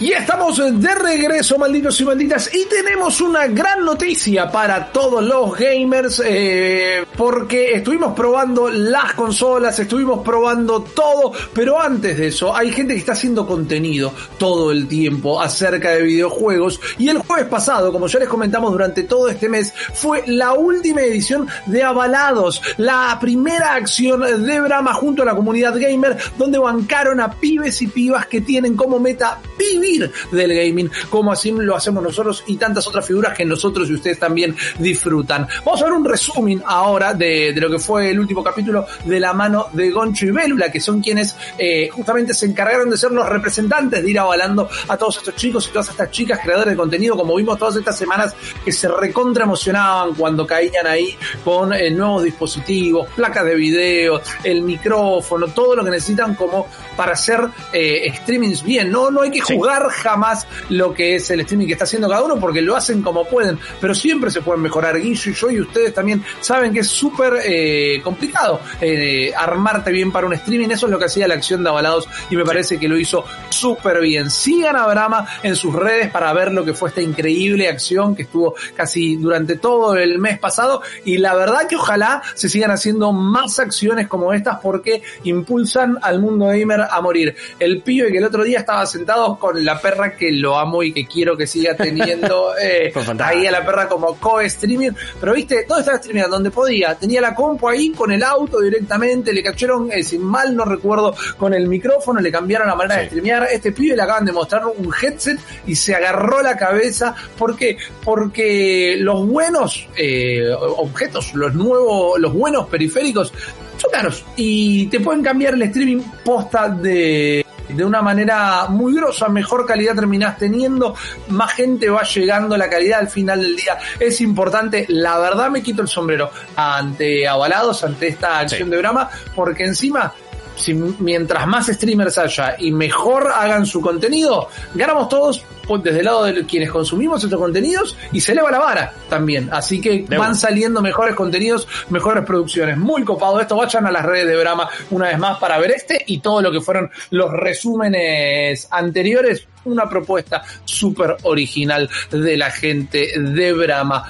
Y 0.00 0.10
estamos 0.10 0.56
de 0.58 0.94
regreso, 0.96 1.56
malditos 1.56 2.00
y 2.00 2.04
malditas, 2.04 2.52
y 2.52 2.64
tenemos 2.64 3.20
una 3.20 3.46
gran 3.46 3.84
noticia 3.84 4.50
para 4.50 4.90
todos 4.90 5.22
los 5.22 5.56
gamers, 5.56 6.20
eh, 6.26 7.06
porque 7.16 7.74
estuvimos 7.74 8.12
probando 8.12 8.68
las 8.70 9.14
consolas, 9.14 9.78
estuvimos 9.78 10.24
probando 10.24 10.82
todo, 10.82 11.30
pero 11.52 11.80
antes 11.80 12.18
de 12.18 12.26
eso 12.26 12.54
hay 12.56 12.72
gente 12.72 12.94
que 12.94 12.98
está 12.98 13.12
haciendo 13.12 13.46
contenido 13.46 14.12
todo 14.36 14.72
el 14.72 14.88
tiempo 14.88 15.40
acerca 15.40 15.90
de 15.90 16.02
videojuegos, 16.02 16.80
y 16.98 17.08
el 17.08 17.18
jueves 17.18 17.46
pasado, 17.46 17.92
como 17.92 18.08
ya 18.08 18.18
les 18.18 18.28
comentamos 18.28 18.72
durante 18.72 19.04
todo 19.04 19.28
este 19.28 19.48
mes, 19.48 19.72
fue 19.94 20.24
la 20.26 20.54
última 20.54 21.02
edición 21.02 21.46
de 21.66 21.84
Avalados, 21.84 22.60
la 22.78 23.16
primera 23.20 23.74
acción 23.74 24.44
de 24.44 24.60
Brahma 24.60 24.92
junto 24.92 25.22
a 25.22 25.26
la 25.26 25.36
comunidad 25.36 25.78
gamer, 25.78 26.16
donde 26.36 26.58
bancaron 26.58 27.20
a 27.20 27.30
pibes 27.30 27.80
y 27.80 27.86
pibas 27.86 28.26
que 28.26 28.40
tienen 28.40 28.74
como 28.74 28.98
meta 28.98 29.38
vivir 29.84 30.10
del 30.30 30.54
gaming, 30.54 30.90
como 31.10 31.32
así 31.32 31.50
lo 31.50 31.76
hacemos 31.76 32.02
nosotros 32.02 32.44
y 32.46 32.56
tantas 32.56 32.86
otras 32.86 33.06
figuras 33.06 33.36
que 33.36 33.44
nosotros 33.44 33.88
y 33.90 33.94
ustedes 33.94 34.18
también 34.18 34.56
disfrutan. 34.78 35.46
Vamos 35.64 35.82
a 35.82 35.84
ver 35.84 35.94
un 35.94 36.04
resumen 36.04 36.62
ahora 36.66 37.14
de, 37.14 37.52
de 37.52 37.60
lo 37.60 37.70
que 37.70 37.78
fue 37.78 38.10
el 38.10 38.20
último 38.20 38.42
capítulo 38.42 38.86
de 39.04 39.20
la 39.20 39.32
mano 39.32 39.68
de 39.72 39.90
Goncho 39.90 40.26
y 40.26 40.30
Bélula, 40.30 40.70
que 40.70 40.80
son 40.80 41.00
quienes 41.00 41.36
eh, 41.58 41.88
justamente 41.90 42.34
se 42.34 42.46
encargaron 42.46 42.90
de 42.90 42.96
ser 42.96 43.10
los 43.10 43.28
representantes 43.28 44.02
de 44.02 44.10
ir 44.10 44.18
avalando 44.18 44.68
a 44.88 44.96
todos 44.96 45.18
estos 45.18 45.36
chicos 45.36 45.66
y 45.68 45.72
todas 45.72 45.88
estas 45.90 46.10
chicas 46.10 46.40
creadores 46.42 46.72
de 46.72 46.76
contenido, 46.76 47.16
como 47.16 47.36
vimos 47.36 47.58
todas 47.58 47.76
estas 47.76 47.96
semanas, 47.96 48.34
que 48.64 48.72
se 48.72 48.88
recontra 48.88 49.44
emocionaban 49.44 50.14
cuando 50.14 50.46
caían 50.46 50.86
ahí 50.86 51.16
con 51.44 51.72
eh, 51.72 51.90
nuevos 51.90 52.22
dispositivos, 52.22 53.08
placas 53.14 53.44
de 53.44 53.54
video, 53.54 54.20
el 54.42 54.62
micrófono, 54.62 55.48
todo 55.48 55.76
lo 55.76 55.84
que 55.84 55.90
necesitan 55.90 56.34
como 56.34 56.66
para 56.96 57.12
hacer 57.12 57.40
eh, 57.72 58.12
streamings 58.22 58.62
bien. 58.62 58.90
No, 58.90 59.10
no 59.10 59.22
hay 59.22 59.30
que 59.30 59.40
jugar 59.40 59.73
jamás 59.90 60.46
lo 60.68 60.92
que 60.94 61.16
es 61.16 61.30
el 61.30 61.40
streaming 61.40 61.66
que 61.66 61.72
está 61.72 61.84
haciendo 61.84 62.08
cada 62.08 62.22
uno 62.22 62.38
porque 62.38 62.62
lo 62.62 62.76
hacen 62.76 63.02
como 63.02 63.24
pueden, 63.26 63.58
pero 63.80 63.94
siempre 63.94 64.30
se 64.30 64.40
pueden 64.40 64.62
mejorar. 64.62 65.00
Guillo 65.00 65.30
y 65.30 65.34
yo 65.34 65.50
y 65.50 65.60
ustedes 65.60 65.94
también 65.94 66.24
saben 66.40 66.72
que 66.72 66.80
es 66.80 66.88
súper 66.88 67.40
eh, 67.44 68.00
complicado 68.02 68.60
eh, 68.80 69.32
armarte 69.36 69.90
bien 69.90 70.12
para 70.12 70.26
un 70.26 70.32
streaming. 70.34 70.68
Eso 70.70 70.86
es 70.86 70.92
lo 70.92 70.98
que 70.98 71.06
hacía 71.06 71.28
la 71.28 71.34
acción 71.34 71.62
de 71.62 71.70
Avalados 71.70 72.08
y 72.30 72.36
me 72.36 72.44
parece 72.44 72.78
que 72.78 72.88
lo 72.88 72.98
hizo 72.98 73.24
súper 73.48 74.00
bien. 74.00 74.30
Sigan 74.30 74.76
a 74.76 74.86
Brahma 74.86 75.26
en 75.42 75.56
sus 75.56 75.74
redes 75.74 76.10
para 76.10 76.32
ver 76.32 76.52
lo 76.52 76.64
que 76.64 76.74
fue 76.74 76.88
esta 76.88 77.00
increíble 77.00 77.68
acción 77.68 78.14
que 78.14 78.22
estuvo 78.22 78.54
casi 78.74 79.16
durante 79.16 79.56
todo 79.56 79.96
el 79.96 80.18
mes 80.18 80.38
pasado 80.38 80.82
y 81.04 81.18
la 81.18 81.34
verdad 81.34 81.66
que 81.68 81.76
ojalá 81.76 82.22
se 82.34 82.48
sigan 82.48 82.70
haciendo 82.70 83.12
más 83.12 83.58
acciones 83.58 84.08
como 84.08 84.32
estas 84.32 84.58
porque 84.60 85.02
impulsan 85.24 85.98
al 86.02 86.20
mundo 86.20 86.46
gamer 86.46 86.82
a 86.90 87.00
morir. 87.00 87.36
El 87.58 87.82
pibe 87.82 88.10
que 88.10 88.18
el 88.18 88.24
otro 88.24 88.44
día 88.44 88.60
estaba 88.60 88.86
sentado 88.86 89.38
con 89.38 89.63
la 89.64 89.80
perra 89.80 90.16
que 90.16 90.30
lo 90.30 90.58
amo 90.58 90.82
y 90.82 90.92
que 90.92 91.06
quiero 91.06 91.36
que 91.36 91.46
siga 91.46 91.74
teniendo 91.74 92.56
eh, 92.60 92.92
ahí 93.20 93.46
a 93.46 93.50
la 93.50 93.64
perra 93.64 93.88
como 93.88 94.16
co-streaming. 94.16 94.90
Pero 95.20 95.34
viste, 95.34 95.64
todo 95.64 95.78
estaba 95.80 95.96
streaming 95.98 96.28
donde 96.30 96.50
podía. 96.50 96.94
Tenía 96.94 97.20
la 97.20 97.34
compu 97.34 97.68
ahí 97.68 97.90
con 97.90 98.12
el 98.12 98.22
auto 98.22 98.60
directamente, 98.60 99.32
le 99.32 99.42
cacharon, 99.42 99.90
eh, 99.90 100.02
si 100.02 100.18
mal 100.18 100.54
no 100.54 100.64
recuerdo, 100.64 101.14
con 101.38 101.54
el 101.54 101.66
micrófono, 101.68 102.20
le 102.20 102.30
cambiaron 102.30 102.68
la 102.68 102.74
manera 102.74 103.00
de 103.00 103.06
streamear. 103.06 103.48
Este 103.50 103.72
pibe 103.72 103.96
le 103.96 104.02
acaban 104.02 104.24
de 104.24 104.32
mostrar 104.32 104.62
un 104.66 104.92
headset 105.02 105.38
y 105.66 105.74
se 105.74 105.94
agarró 105.94 106.42
la 106.42 106.56
cabeza. 106.56 107.14
¿Por 107.38 107.56
qué? 107.56 107.76
Porque 108.04 108.96
los 108.98 109.26
buenos 109.26 109.88
eh, 109.96 110.50
objetos, 110.58 111.34
los 111.34 111.54
nuevos, 111.54 112.18
los 112.18 112.32
buenos 112.32 112.68
periféricos 112.68 113.32
son 113.76 113.90
caros 113.90 114.24
y 114.36 114.86
te 114.86 115.00
pueden 115.00 115.22
cambiar 115.22 115.54
el 115.54 115.62
streaming 115.62 116.02
posta 116.24 116.68
de 116.68 117.44
de 117.68 117.84
una 117.84 118.02
manera 118.02 118.66
muy 118.68 118.94
grosa, 118.94 119.28
mejor 119.28 119.66
calidad 119.66 119.94
terminás 119.94 120.38
teniendo, 120.38 120.94
más 121.28 121.52
gente 121.52 121.88
va 121.88 122.02
llegando, 122.02 122.56
la 122.56 122.68
calidad 122.68 123.00
al 123.00 123.08
final 123.08 123.40
del 123.40 123.56
día 123.56 123.78
es 123.98 124.20
importante. 124.20 124.86
La 124.88 125.18
verdad 125.18 125.50
me 125.50 125.62
quito 125.62 125.82
el 125.82 125.88
sombrero 125.88 126.30
ante 126.56 127.26
avalados, 127.26 127.84
ante 127.84 128.08
esta 128.08 128.40
acción 128.40 128.70
de 128.70 128.78
Brahma, 128.78 129.08
porque 129.34 129.64
encima 129.64 130.12
si 130.56 130.74
mientras 130.74 131.46
más 131.46 131.66
streamers 131.66 132.18
haya 132.18 132.56
y 132.58 132.72
mejor 132.72 133.28
hagan 133.34 133.66
su 133.66 133.80
contenido, 133.80 134.48
ganamos 134.74 135.08
todos 135.08 135.44
desde 135.82 136.00
el 136.00 136.04
lado 136.04 136.24
de 136.24 136.44
quienes 136.44 136.70
consumimos 136.70 137.24
estos 137.24 137.38
contenidos 137.38 137.96
y 138.12 138.20
se 138.20 138.32
eleva 138.32 138.50
la 138.50 138.58
vara 138.58 138.92
también. 139.08 139.48
Así 139.52 139.80
que 139.80 140.04
van 140.16 140.34
saliendo 140.34 140.82
mejores 140.82 141.14
contenidos, 141.14 141.66
mejores 141.88 142.24
producciones. 142.24 142.76
Muy 142.76 143.04
copado 143.04 143.40
esto. 143.40 143.56
Vayan 143.56 143.86
a 143.86 143.90
las 143.90 144.04
redes 144.04 144.28
de 144.28 144.36
Brahma 144.36 144.68
una 144.90 145.08
vez 145.08 145.18
más 145.18 145.38
para 145.38 145.58
ver 145.58 145.72
este 145.72 146.02
y 146.06 146.20
todo 146.20 146.42
lo 146.42 146.52
que 146.52 146.60
fueron 146.60 146.90
los 147.10 147.30
resúmenes 147.32 148.68
anteriores. 148.70 149.46
Una 149.64 149.88
propuesta 149.88 150.42
súper 150.66 151.16
original 151.22 151.88
de 152.10 152.36
la 152.36 152.50
gente 152.50 153.18
de 153.18 153.52
Brahma 153.54 154.04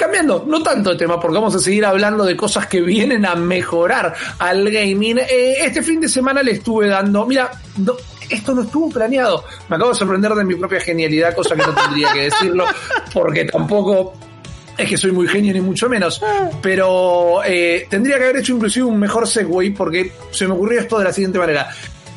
cambiando, 0.00 0.44
no 0.46 0.62
tanto 0.62 0.90
de 0.90 0.96
tema, 0.96 1.20
porque 1.20 1.34
vamos 1.34 1.54
a 1.54 1.58
seguir 1.58 1.84
hablando 1.84 2.24
de 2.24 2.34
cosas 2.34 2.66
que 2.66 2.80
vienen 2.80 3.26
a 3.26 3.34
mejorar 3.34 4.14
al 4.38 4.70
gaming. 4.70 5.18
Eh, 5.18 5.58
este 5.60 5.82
fin 5.82 6.00
de 6.00 6.08
semana 6.08 6.42
le 6.42 6.52
estuve 6.52 6.88
dando, 6.88 7.26
mira, 7.26 7.50
esto 8.30 8.54
no 8.54 8.62
estuvo 8.62 8.88
planeado. 8.88 9.44
Me 9.68 9.76
acabo 9.76 9.90
de 9.90 9.98
sorprender 9.98 10.32
de 10.32 10.44
mi 10.44 10.54
propia 10.54 10.80
genialidad, 10.80 11.34
cosa 11.34 11.54
que 11.54 11.62
no 11.62 11.74
tendría 11.74 12.12
que 12.14 12.22
decirlo, 12.22 12.64
porque 13.12 13.44
tampoco 13.44 14.14
es 14.78 14.88
que 14.88 14.96
soy 14.96 15.12
muy 15.12 15.28
genio 15.28 15.52
ni 15.52 15.60
mucho 15.60 15.86
menos, 15.90 16.22
pero 16.62 17.42
eh, 17.44 17.86
tendría 17.90 18.16
que 18.16 18.24
haber 18.24 18.38
hecho 18.38 18.54
inclusive 18.54 18.86
un 18.86 18.98
mejor 18.98 19.28
segue 19.28 19.70
porque 19.76 20.12
se 20.30 20.46
me 20.46 20.54
ocurrió 20.54 20.80
esto 20.80 20.98
de 20.98 21.04
la 21.04 21.12
siguiente 21.12 21.38
manera 21.38 21.68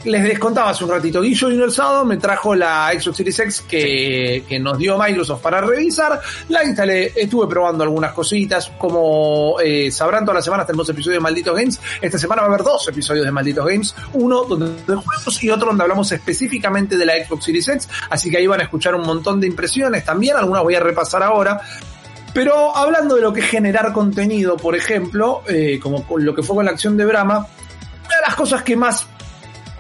les 0.06 0.24
descontaba 0.24 0.72
hace 0.72 0.84
un 0.84 0.92
ratito, 0.92 1.22
Guillo 1.22 1.48
vino 1.48 1.66
el 1.66 1.72
sábado, 1.72 2.06
me 2.06 2.18
trajo 2.18 2.56
la 2.56 2.92
Xbox 2.98 3.18
Series 3.18 3.40
X 3.40 3.62
que, 3.68 4.44
que, 4.48 4.60
nos 4.60 4.78
dio 4.78 4.98
Microsoft 4.98 5.42
para 5.42 5.62
revisar, 5.62 6.20
la 6.50 6.64
instalé, 6.64 7.14
estuve 7.16 7.48
probando 7.48 7.84
algunas 7.84 8.14
cositas, 8.14 8.72
como 8.78 9.60
eh, 9.64 9.92
sabrán 9.92 10.24
todas 10.24 10.36
las 10.36 10.46
semanas 10.46 10.68
tenemos 10.68 10.90
episodios 10.90 11.18
de 11.18 11.24
Malditos 11.24 11.56
Games, 11.56 11.80
esta 12.02 12.18
semana 12.18 12.42
va 12.42 12.48
a 12.48 12.52
haber 12.52 12.64
dos 12.64 12.88
episodios 12.88 13.26
de 13.26 13.32
Malditos 13.32 13.66
Games, 13.66 13.96
uno 14.14 14.44
donde 14.44 14.74
de 14.86 14.96
juegos 14.96 15.44
y 15.44 15.50
otro 15.50 15.68
donde 15.68 15.84
hablamos 15.84 16.12
específicamente 16.12 16.98
de 16.98 17.06
la 17.06 17.14
Xbox 17.26 17.46
Series 17.46 17.68
X, 17.68 17.90
así 18.10 18.30
que 18.30 18.38
ahí 18.38 18.48
van 18.48 18.62
a 18.62 18.64
escuchar 18.64 18.96
un 18.96 19.06
montón 19.06 19.40
de 19.40 19.48
impresiones 19.48 20.04
también, 20.04 20.36
algunas 20.36 20.64
voy 20.64 20.76
a 20.76 20.80
repasar 20.80 21.24
ahora, 21.24 21.62
pero 22.34 22.76
hablando 22.76 23.16
de 23.16 23.22
lo 23.22 23.32
que 23.32 23.42
es 23.42 23.46
generar 23.46 23.94
contenido, 23.94 24.58
por 24.58 24.76
ejemplo, 24.76 25.44
eh, 25.48 25.80
como 25.82 26.04
con 26.04 26.26
lo 26.26 26.34
que 26.34 26.42
fue 26.42 26.56
con 26.56 26.66
la 26.66 26.72
acción 26.72 26.98
de 26.98 27.06
Brahma, 27.06 27.48
una 28.06 28.16
de 28.16 28.22
las 28.26 28.36
cosas 28.36 28.64
que 28.64 28.76
más 28.76 29.08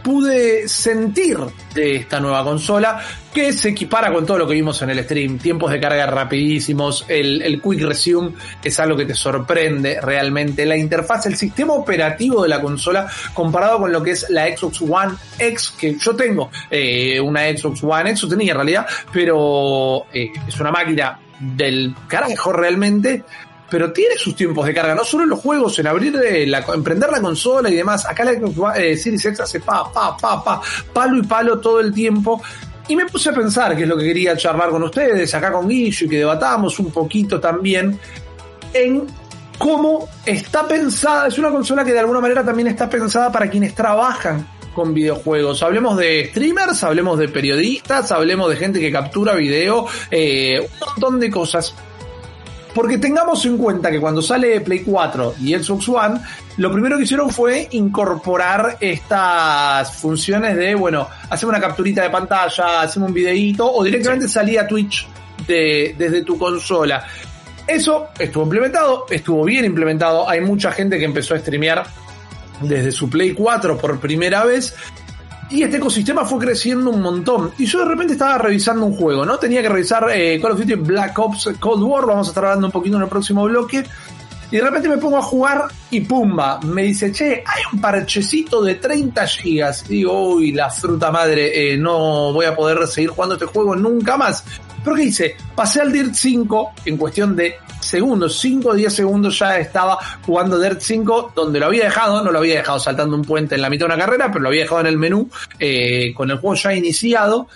pude 0.03 0.68
sentir 0.68 1.38
de 1.74 1.96
esta 1.96 2.19
nueva 2.19 2.44
consola 2.44 3.00
que 3.34 3.52
se 3.53 3.69
equipara 3.69 4.14
con 4.14 4.25
todo 4.25 4.38
lo 4.38 4.47
que 4.47 4.53
vimos 4.53 4.81
en 4.81 4.91
el 4.91 5.03
stream. 5.03 5.40
Tiempos 5.40 5.72
de 5.72 5.80
carga 5.80 6.06
rapidísimos, 6.06 7.06
el, 7.08 7.62
Quick 7.64 7.81
Resume 7.81 8.34
es 8.63 8.80
algo 8.80 8.96
que 8.96 9.06
te 9.06 9.16
sorprende 9.16 10.00
realmente. 10.02 10.66
La 10.66 10.77
interfaz, 10.77 11.25
el 11.25 11.36
sistema 11.36 11.74
operativo 11.74 12.44
de 12.44 12.50
la 12.50 12.62
consola 12.62 13.07
comparado 13.33 13.80
con 13.80 13.92
lo 13.92 14.04
que 14.04 14.12
es 14.12 14.30
la 14.30 14.45
Xbox 14.56 14.81
One 14.81 15.13
X, 15.39 15.74
que 15.80 15.98
yo 15.98 16.16
tengo 16.16 16.51
eh, 16.69 17.19
una 17.19 17.45
Xbox 17.45 17.83
One 17.83 18.12
X, 18.12 18.27
tenía 18.30 18.51
en 18.51 18.57
realidad, 18.57 18.86
pero 19.12 20.06
eh, 20.13 20.31
es 20.48 20.60
una 20.60 20.72
máquina 20.72 21.19
del 21.39 21.95
carajo 22.07 22.54
realmente 22.54 23.24
pero 23.74 23.92
tiene 23.92 24.20
sus 24.20 24.36
tiempos 24.36 24.68
de 24.68 24.72
carga, 24.75 24.94
no 24.94 25.04
solo 25.04 25.24
en 25.24 25.31
los 25.31 25.40
juegos, 25.40 25.80
en 25.80 25.88
abrir 25.88 26.16
de 26.16 26.46
la, 26.46 26.60
emprender 26.75 27.10
la 27.10 27.20
consola 27.20 27.72
y 27.72 27.75
demás. 27.75 28.06
Acá 28.06 28.24
la 28.24 28.34
eh, 28.75 28.96
Series 28.96 29.25
X 29.25 29.40
hace 29.40 29.62
pa, 29.62 29.92
pa, 29.92 30.16
pa, 30.16 30.44
pa, 30.44 30.62
palo 30.94 31.18
y 31.18 31.24
palo 31.24 31.60
todo 31.60 31.80
el 31.80 31.92
tiempo. 31.92 32.40
Y 32.88 32.96
me 32.96 33.08
puse 33.08 33.31
a 33.31 33.34
pensar, 33.34 33.75
que 33.75 33.81
es 33.81 33.90
lo 33.90 33.98
que 33.98 34.04
quería 34.04 34.38
charlar 34.38 34.70
con 34.70 34.84
ustedes, 34.84 35.34
acá 35.34 35.52
con 35.52 35.68
Guillo, 35.68 36.06
y 36.06 36.08
que 36.08 36.18
debatamos 36.20 36.78
un 36.78 36.92
poquito 36.92 37.40
también, 37.40 38.00
en 38.75 39.08
cómo 39.58 40.08
está 40.24 40.68
pensada, 40.68 41.25
es 41.30 41.40
una 41.40 41.50
consola 41.50 41.84
que 41.84 41.94
de 41.94 42.00
alguna 42.00 42.20
manera 42.20 42.46
también 42.46 42.68
está 42.68 42.88
pensada 42.88 43.31
para 43.31 43.50
quienes 43.50 43.74
trabajan 43.74 44.48
con 44.75 44.94
videojuegos. 44.94 45.64
Hablemos 45.64 45.98
de 45.98 46.28
streamers, 46.30 46.84
hablemos 46.84 47.18
de 47.18 47.28
periodistas, 47.28 48.12
hablemos 48.12 48.52
de 48.52 48.56
gente 48.56 48.80
que 48.80 48.92
captura 48.92 49.34
video, 49.34 49.88
eh, 50.12 50.60
un 50.60 50.88
montón 50.88 51.20
de 51.20 51.31
cosas. 51.31 51.74
Porque 52.74 52.98
tengamos 52.98 53.46
en 53.46 53.58
cuenta 53.58 53.92
que 53.92 54.00
cuando 54.00 54.22
sale 54.22 54.60
Play 54.62 54.80
4 54.80 55.36
y 55.42 55.54
Xbox 55.54 55.90
One, 55.90 56.20
lo 56.58 56.72
primero 56.72 56.98
que 56.98 57.04
hicieron 57.04 57.30
fue 57.30 57.68
incorporar 57.72 58.78
estas 58.80 59.96
funciones 59.96 60.56
de, 60.56 60.74
bueno, 60.74 61.08
hacemos 61.30 61.54
una 61.54 61.62
capturita 61.62 62.02
de 62.02 62.10
pantalla, 62.10 62.81
hacemos 62.81 63.10
un 63.10 63.14
videíto 63.14 63.72
o 63.72 63.84
directamente 63.84 64.28
salía 64.28 64.62
a 64.62 64.68
Twitch 64.68 65.08
de, 65.48 65.96
desde 65.98 66.24
tu 66.24 66.38
consola. 66.38 67.06
Eso 67.68 68.08
estuvo 68.18 68.44
implementado, 68.44 69.06
estuvo 69.10 69.46
bien 69.46 69.66
implementado. 69.66 70.28
Hay 70.28 70.42
mucha 70.42 70.72
gente 70.72 70.98
que 70.98 71.06
empezó 71.06 71.36
a 71.36 71.40
streamear 71.40 71.84
desde 72.62 72.92
su 72.92 73.10
Play 73.10 73.34
4 73.34 73.78
por 73.78 74.00
primera 74.00 74.44
vez. 74.44 74.75
Y 75.50 75.62
este 75.62 75.78
ecosistema 75.78 76.25
fue 76.25 76.40
creciendo 76.40 76.90
un 76.90 77.01
montón. 77.01 77.51
Y 77.57 77.66
yo 77.66 77.80
de 77.80 77.86
repente 77.86 78.13
estaba 78.13 78.38
revisando 78.38 78.86
un 78.86 78.95
juego, 78.95 79.25
¿no? 79.25 79.38
Tenía 79.38 79.62
que 79.62 79.69
revisar 79.69 80.07
eh, 80.13 80.40
Call 80.42 80.54
of 80.54 80.60
Duty 80.60 80.75
Black 80.75 81.18
Ops 81.19 81.51
Cold 81.60 81.84
War. 81.84 82.06
Vamos 82.06 82.28
a 82.28 82.31
estar 82.31 82.45
hablando 82.45 82.68
un 82.68 82.72
poquito 82.72 82.98
en 82.98 83.04
el 83.04 83.10
próximo 83.10 83.44
bloque. 83.44 83.84
Y 84.54 84.57
de 84.57 84.62
repente 84.62 84.88
me 84.88 84.98
pongo 84.98 85.18
a 85.18 85.22
jugar 85.24 85.68
y 85.90 86.01
pumba, 86.01 86.60
me 86.60 86.84
dice, 86.84 87.12
che, 87.12 87.44
hay 87.44 87.63
un 87.74 87.81
parchecito 87.81 88.62
de 88.62 88.75
30 88.75 89.25
gigas. 89.25 89.88
digo, 89.88 90.36
uy, 90.36 90.51
la 90.51 90.69
fruta 90.69 91.10
madre, 91.10 91.74
eh, 91.74 91.75
no 91.75 92.31
voy 92.31 92.46
a 92.46 92.56
poder 92.56 92.86
seguir 92.86 93.10
jugando 93.10 93.34
este 93.34 93.48
juego 93.48 93.75
nunca 93.75 94.16
más. 94.16 94.44
Pero 94.83 94.95
¿qué 94.95 95.03
hice? 95.03 95.35
Pasé 95.56 95.81
al 95.81 95.91
Dirt 95.91 96.13
5 96.13 96.74
en 96.85 96.97
cuestión 96.97 97.35
de 97.35 97.56
segundos, 97.80 98.39
5 98.39 98.69
o 98.69 98.74
10 98.74 98.94
segundos 98.94 99.39
ya 99.39 99.57
estaba 99.57 99.97
jugando 100.25 100.59
Dirt 100.59 100.81
5 100.81 101.33
donde 101.35 101.59
lo 101.59 101.68
había 101.68 101.85
dejado, 101.85 102.24
no 102.24 102.31
lo 102.31 102.39
había 102.39 102.57
dejado 102.57 102.80
saltando 102.80 103.15
un 103.15 103.24
puente 103.24 103.56
en 103.56 103.62
la 103.62 103.69
mitad 103.69 103.88
de 103.88 103.94
una 103.94 104.06
carrera, 104.06 104.27
pero 104.27 104.41
lo 104.41 104.50
había 104.50 104.63
dejado 104.63 104.81
en 104.81 104.88
el 104.88 104.97
menú 104.97 105.30
eh, 105.59 106.13
con 106.15 106.31
el 106.31 106.38
juego 106.38 106.56
ya 106.56 106.74
iniciado. 106.74 107.47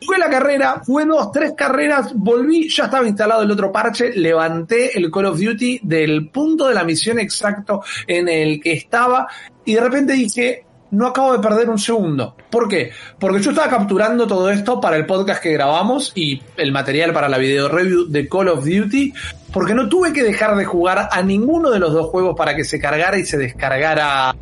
Fue 0.00 0.16
la 0.16 0.30
carrera, 0.30 0.80
fue 0.86 1.04
dos, 1.04 1.32
tres 1.32 1.52
carreras, 1.56 2.12
volví, 2.14 2.68
ya 2.68 2.84
estaba 2.84 3.06
instalado 3.06 3.42
el 3.42 3.50
otro 3.50 3.72
parche, 3.72 4.12
levanté 4.14 4.96
el 4.96 5.10
Call 5.10 5.26
of 5.26 5.40
Duty 5.40 5.80
del 5.82 6.28
punto 6.28 6.68
de 6.68 6.74
la 6.74 6.84
misión 6.84 7.18
exacto 7.18 7.82
en 8.06 8.28
el 8.28 8.60
que 8.60 8.72
estaba 8.72 9.26
y 9.64 9.74
de 9.74 9.80
repente 9.80 10.12
dije, 10.12 10.64
no 10.90 11.06
acabo 11.06 11.32
de 11.32 11.38
perder 11.40 11.68
un 11.68 11.78
segundo. 11.78 12.36
¿Por 12.50 12.68
qué? 12.68 12.90
Porque 13.18 13.40
yo 13.40 13.50
estaba 13.50 13.68
capturando 13.68 14.26
todo 14.26 14.50
esto 14.50 14.80
para 14.80 14.96
el 14.96 15.06
podcast 15.06 15.42
que 15.42 15.52
grabamos 15.52 16.12
y 16.14 16.40
el 16.56 16.72
material 16.72 17.12
para 17.12 17.28
la 17.28 17.38
video 17.38 17.68
review 17.68 18.06
de 18.08 18.28
Call 18.28 18.48
of 18.48 18.64
Duty, 18.64 19.12
porque 19.52 19.74
no 19.74 19.88
tuve 19.88 20.12
que 20.12 20.22
dejar 20.22 20.56
de 20.56 20.64
jugar 20.64 21.08
a 21.10 21.22
ninguno 21.22 21.70
de 21.70 21.78
los 21.78 21.92
dos 21.92 22.06
juegos 22.06 22.36
para 22.36 22.54
que 22.56 22.64
se 22.64 22.80
cargara 22.80 23.18
y 23.18 23.24
se 23.24 23.38
descargara 23.38 24.34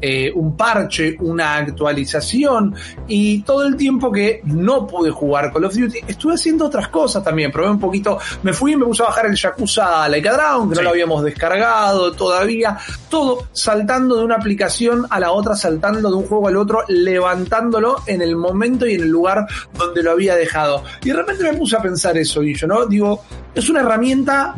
eh, 0.00 0.32
un 0.34 0.56
parche, 0.56 1.16
una 1.20 1.56
actualización 1.56 2.74
y 3.06 3.42
todo 3.42 3.66
el 3.66 3.76
tiempo 3.76 4.12
que 4.12 4.40
no 4.44 4.86
pude 4.86 5.10
jugar 5.10 5.52
Call 5.52 5.64
of 5.64 5.74
Duty, 5.74 6.00
estuve 6.06 6.34
haciendo 6.34 6.66
otras 6.66 6.88
cosas 6.88 7.22
también. 7.24 7.50
Probé 7.50 7.70
un 7.70 7.80
poquito, 7.80 8.18
me 8.42 8.52
fui 8.52 8.72
y 8.72 8.76
me 8.76 8.84
puse 8.84 9.02
a 9.02 9.06
bajar 9.06 9.26
el 9.26 9.34
Yakuza 9.34 10.08
Laika 10.08 10.32
Drown, 10.32 10.70
que 10.70 10.76
no 10.76 10.82
lo 10.82 10.90
habíamos 10.90 11.22
descargado 11.22 12.12
todavía. 12.12 12.78
Todo 13.08 13.48
saltando 13.52 14.16
de 14.16 14.24
una 14.24 14.36
aplicación 14.36 15.06
a 15.10 15.20
la 15.20 15.32
otra, 15.32 15.56
saltando 15.56 16.10
de 16.10 16.16
un 16.16 16.26
juego 16.26 16.48
al 16.48 16.56
otro, 16.56 16.84
levantándolo 16.88 17.96
en 18.06 18.22
el 18.22 18.36
momento 18.36 18.86
y 18.86 18.94
en 18.94 19.02
el 19.02 19.08
lugar 19.08 19.46
donde 19.74 20.02
lo 20.02 20.12
había 20.12 20.36
dejado. 20.36 20.84
Y 21.02 21.08
de 21.08 21.14
repente 21.14 21.44
me 21.44 21.58
puse 21.58 21.76
a 21.76 21.82
pensar 21.82 22.16
eso, 22.16 22.42
y 22.42 22.54
yo, 22.54 22.66
¿no? 22.66 22.86
Digo, 22.86 23.22
es 23.54 23.68
una 23.68 23.80
herramienta 23.80 24.54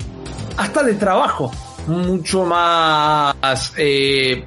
hasta 0.56 0.82
de 0.82 0.94
trabajo 0.94 1.50
mucho 1.86 2.44
más 2.44 3.72
eh, 3.76 4.44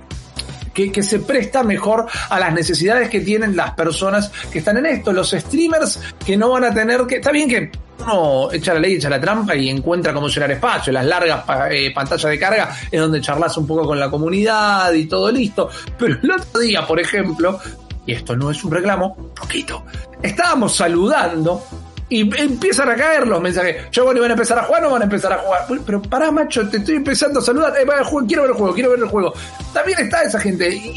que, 0.74 1.04
se 1.04 1.20
presta 1.20 1.64
mejor 1.64 2.08
a 2.30 2.40
las 2.40 2.54
necesidades 2.54 3.10
que 3.10 3.22
tienen 3.22 3.56
las 3.56 3.72
personas 3.72 4.32
que 4.52 4.60
están 4.60 4.78
en 4.78 4.88
esto. 4.88 5.14
Los 5.14 5.32
streamers 5.32 6.00
que 6.26 6.36
no 6.36 6.50
van 6.50 6.66
a 6.66 6.74
tener 6.74 7.06
que... 7.06 7.16
Está 7.16 7.32
bien 7.32 7.48
que 7.50 7.72
uno 8.00 8.52
echa 8.52 8.74
la 8.74 8.80
ley, 8.80 8.96
echa 8.96 9.10
la 9.10 9.20
trampa 9.20 9.56
y 9.56 9.70
encuentra 9.70 10.14
cómo 10.14 10.28
llenar 10.28 10.52
espacio. 10.52 10.92
Las 10.92 11.06
largas 11.06 11.44
eh, 11.70 11.92
pantallas 11.94 12.30
de 12.30 12.40
carga 12.40 12.76
es 12.92 13.00
donde 13.00 13.22
charlas 13.22 13.56
un 13.58 13.68
poco 13.68 13.86
con 13.86 14.00
la 14.00 14.10
comunidad 14.10 14.92
y 14.94 15.06
todo 15.06 15.32
listo. 15.32 15.70
Pero 15.98 16.18
el 16.22 16.32
otro 16.32 16.60
día, 16.60 16.86
por 16.86 17.00
ejemplo, 17.00 17.60
y 18.06 18.14
esto 18.14 18.36
no 18.36 18.52
es 18.52 18.64
un 18.64 18.72
reclamo, 18.72 19.16
poquito, 19.34 19.86
estábamos 20.22 20.76
saludando 20.76 21.64
y 22.14 22.22
empiezan 22.38 22.90
a 22.90 22.96
caer 22.96 23.28
los 23.28 23.42
mensajes. 23.42 23.90
Yo, 23.92 24.06
bueno, 24.06 24.20
¿y 24.20 24.22
van 24.22 24.32
a 24.32 24.34
empezar 24.34 24.60
a 24.60 24.64
jugar 24.64 24.84
o 24.84 24.86
no 24.86 24.92
van 24.92 25.02
a 25.02 25.06
empezar 25.06 25.34
a 25.34 25.38
jugar? 25.40 25.66
Pero 25.84 26.00
pará, 26.04 26.30
macho, 26.30 26.70
te 26.70 26.78
estoy 26.78 26.98
empezando 26.98 27.40
a 27.40 27.42
saludar. 27.42 27.74
Eh, 27.76 27.88
quiero 28.28 28.44
ver 28.44 28.52
el 28.52 28.58
juego, 28.58 28.74
quiero 28.76 28.92
ver 28.92 29.00
el 29.00 29.08
juego. 29.08 29.34
También 29.74 29.98
está 30.00 30.22
esa 30.22 30.40
gente. 30.40 30.70
Y, 30.70 30.94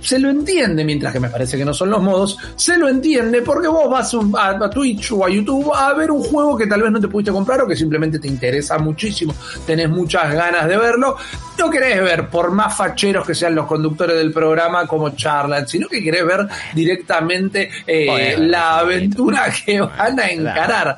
se 0.00 0.18
lo 0.18 0.30
entiende, 0.30 0.82
mientras 0.82 1.12
que 1.12 1.20
me 1.20 1.28
parece 1.28 1.58
que 1.58 1.66
no 1.66 1.74
son 1.74 1.90
los 1.90 2.02
modos. 2.02 2.38
Se 2.56 2.78
lo 2.78 2.88
entiende 2.88 3.42
porque 3.42 3.68
vos 3.68 3.90
vas 3.90 4.16
a, 4.38 4.70
Twitch 4.70 5.12
o 5.12 5.26
a 5.26 5.28
YouTube 5.28 5.70
a 5.74 5.92
ver 5.92 6.10
un 6.10 6.22
juego 6.22 6.56
que 6.56 6.66
tal 6.66 6.80
vez 6.80 6.90
no 6.90 6.98
te 6.98 7.08
pudiste 7.08 7.30
comprar 7.30 7.60
o 7.60 7.66
que 7.66 7.76
simplemente 7.76 8.18
te 8.18 8.28
interesa 8.28 8.78
muchísimo. 8.78 9.34
Tenés 9.66 9.90
muchas 9.90 10.32
ganas 10.32 10.66
de 10.66 10.78
verlo. 10.78 11.16
No 11.58 11.70
querés 11.70 12.02
ver, 12.02 12.28
por 12.28 12.50
más 12.50 12.76
facheros 12.76 13.26
que 13.26 13.34
sean 13.34 13.54
los 13.54 13.66
conductores 13.66 14.16
del 14.16 14.32
programa, 14.32 14.86
como 14.86 15.10
charlan, 15.10 15.68
sino 15.68 15.88
que 15.88 16.02
querés 16.02 16.26
ver 16.26 16.46
directamente 16.74 17.70
eh, 17.86 18.36
la 18.38 18.78
aventura 18.78 19.52
que 19.64 19.80
van 19.80 20.18
a 20.18 20.30
encontrar 20.30 20.96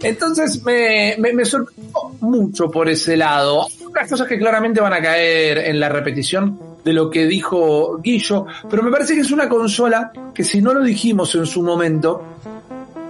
entonces 0.00 0.62
me, 0.64 1.16
me, 1.18 1.44
sorprendió 1.44 1.92
mucho 2.20 2.70
por 2.70 2.88
ese 2.88 3.16
lado. 3.16 3.66
Unas 3.88 4.10
cosas 4.10 4.26
que 4.26 4.38
claramente 4.38 4.80
van 4.80 4.92
a 4.92 5.00
caer 5.00 5.58
en 5.58 5.80
la 5.80 5.88
repetición 5.88 6.58
de 6.84 6.92
lo 6.92 7.10
que 7.10 7.26
dijo 7.26 7.98
Guillo, 7.98 8.46
pero 8.70 8.82
me 8.82 8.90
parece 8.90 9.14
que 9.14 9.20
es 9.20 9.30
una 9.30 9.48
consola 9.48 10.12
que 10.34 10.44
si 10.44 10.62
no 10.62 10.72
lo 10.72 10.82
dijimos 10.82 11.34
en 11.34 11.46
su 11.46 11.62
momento, 11.62 12.22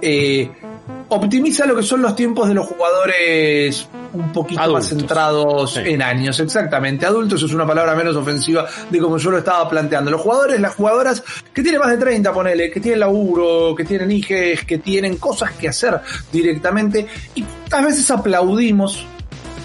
eh, 0.01 0.49
optimiza 1.09 1.65
lo 1.65 1.75
que 1.75 1.83
son 1.83 2.01
los 2.01 2.15
tiempos 2.15 2.47
de 2.47 2.55
los 2.55 2.67
jugadores 2.67 3.87
un 4.13 4.31
poquito 4.31 4.71
más 4.71 4.87
centrados 4.87 5.77
en 5.77 6.01
años, 6.01 6.39
exactamente. 6.39 7.05
Adultos 7.05 7.43
es 7.43 7.53
una 7.53 7.65
palabra 7.65 7.95
menos 7.95 8.15
ofensiva 8.15 8.65
de 8.89 8.99
como 8.99 9.17
yo 9.17 9.31
lo 9.31 9.37
estaba 9.39 9.67
planteando. 9.69 10.11
Los 10.11 10.21
jugadores, 10.21 10.59
las 10.59 10.75
jugadoras 10.75 11.23
que 11.53 11.61
tienen 11.61 11.79
más 11.79 11.91
de 11.91 11.97
30, 11.97 12.33
ponele, 12.33 12.71
que 12.71 12.79
tienen 12.79 12.99
laburo, 12.99 13.75
que 13.75 13.85
tienen 13.85 14.11
hijes, 14.11 14.65
que 14.65 14.79
tienen 14.79 15.17
cosas 15.17 15.51
que 15.51 15.69
hacer 15.69 15.99
directamente 16.31 17.07
y 17.35 17.43
a 17.71 17.81
veces 17.81 18.09
aplaudimos 18.11 19.05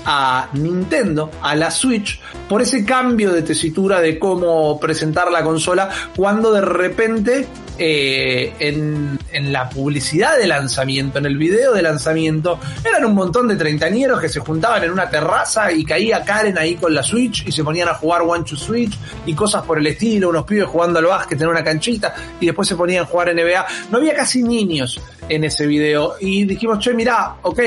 a 0.06 0.48
Nintendo, 0.52 1.30
a 1.42 1.54
la 1.54 1.70
Switch, 1.70 2.20
por 2.48 2.60
ese 2.62 2.84
cambio 2.84 3.32
de 3.32 3.42
tesitura 3.42 4.00
de 4.00 4.18
cómo 4.18 4.78
presentar 4.78 5.30
la 5.30 5.42
consola 5.42 5.88
cuando 6.14 6.52
de 6.52 6.60
repente 6.60 7.46
eh, 7.78 8.52
en, 8.58 9.18
en, 9.34 9.52
la 9.52 9.68
publicidad 9.68 10.38
de 10.38 10.46
lanzamiento, 10.46 11.18
en 11.18 11.26
el 11.26 11.36
video 11.36 11.72
de 11.72 11.82
lanzamiento, 11.82 12.58
eran 12.84 13.04
un 13.04 13.14
montón 13.14 13.48
de 13.48 13.56
treintañeros 13.56 14.20
que 14.20 14.28
se 14.28 14.40
juntaban 14.40 14.84
en 14.84 14.90
una 14.90 15.10
terraza 15.10 15.70
y 15.72 15.84
caía 15.84 16.24
Karen 16.24 16.56
ahí 16.58 16.76
con 16.76 16.94
la 16.94 17.02
Switch 17.02 17.46
y 17.46 17.52
se 17.52 17.62
ponían 17.62 17.88
a 17.88 17.94
jugar 17.94 18.22
One 18.22 18.44
to 18.44 18.56
Switch 18.56 18.98
y 19.26 19.34
cosas 19.34 19.62
por 19.64 19.78
el 19.78 19.86
estilo, 19.86 20.30
unos 20.30 20.44
pibes 20.44 20.66
jugando 20.66 20.98
al 20.98 21.06
básquet 21.06 21.40
en 21.40 21.48
una 21.48 21.62
canchita 21.62 22.14
y 22.40 22.46
después 22.46 22.68
se 22.68 22.76
ponían 22.76 23.04
a 23.04 23.06
jugar 23.06 23.34
NBA. 23.34 23.66
No 23.90 23.98
había 23.98 24.14
casi 24.14 24.42
niños 24.42 25.00
en 25.28 25.44
ese 25.44 25.66
video 25.66 26.14
y 26.20 26.44
dijimos, 26.44 26.78
che, 26.78 26.94
mirá, 26.94 27.36
ok, 27.42 27.60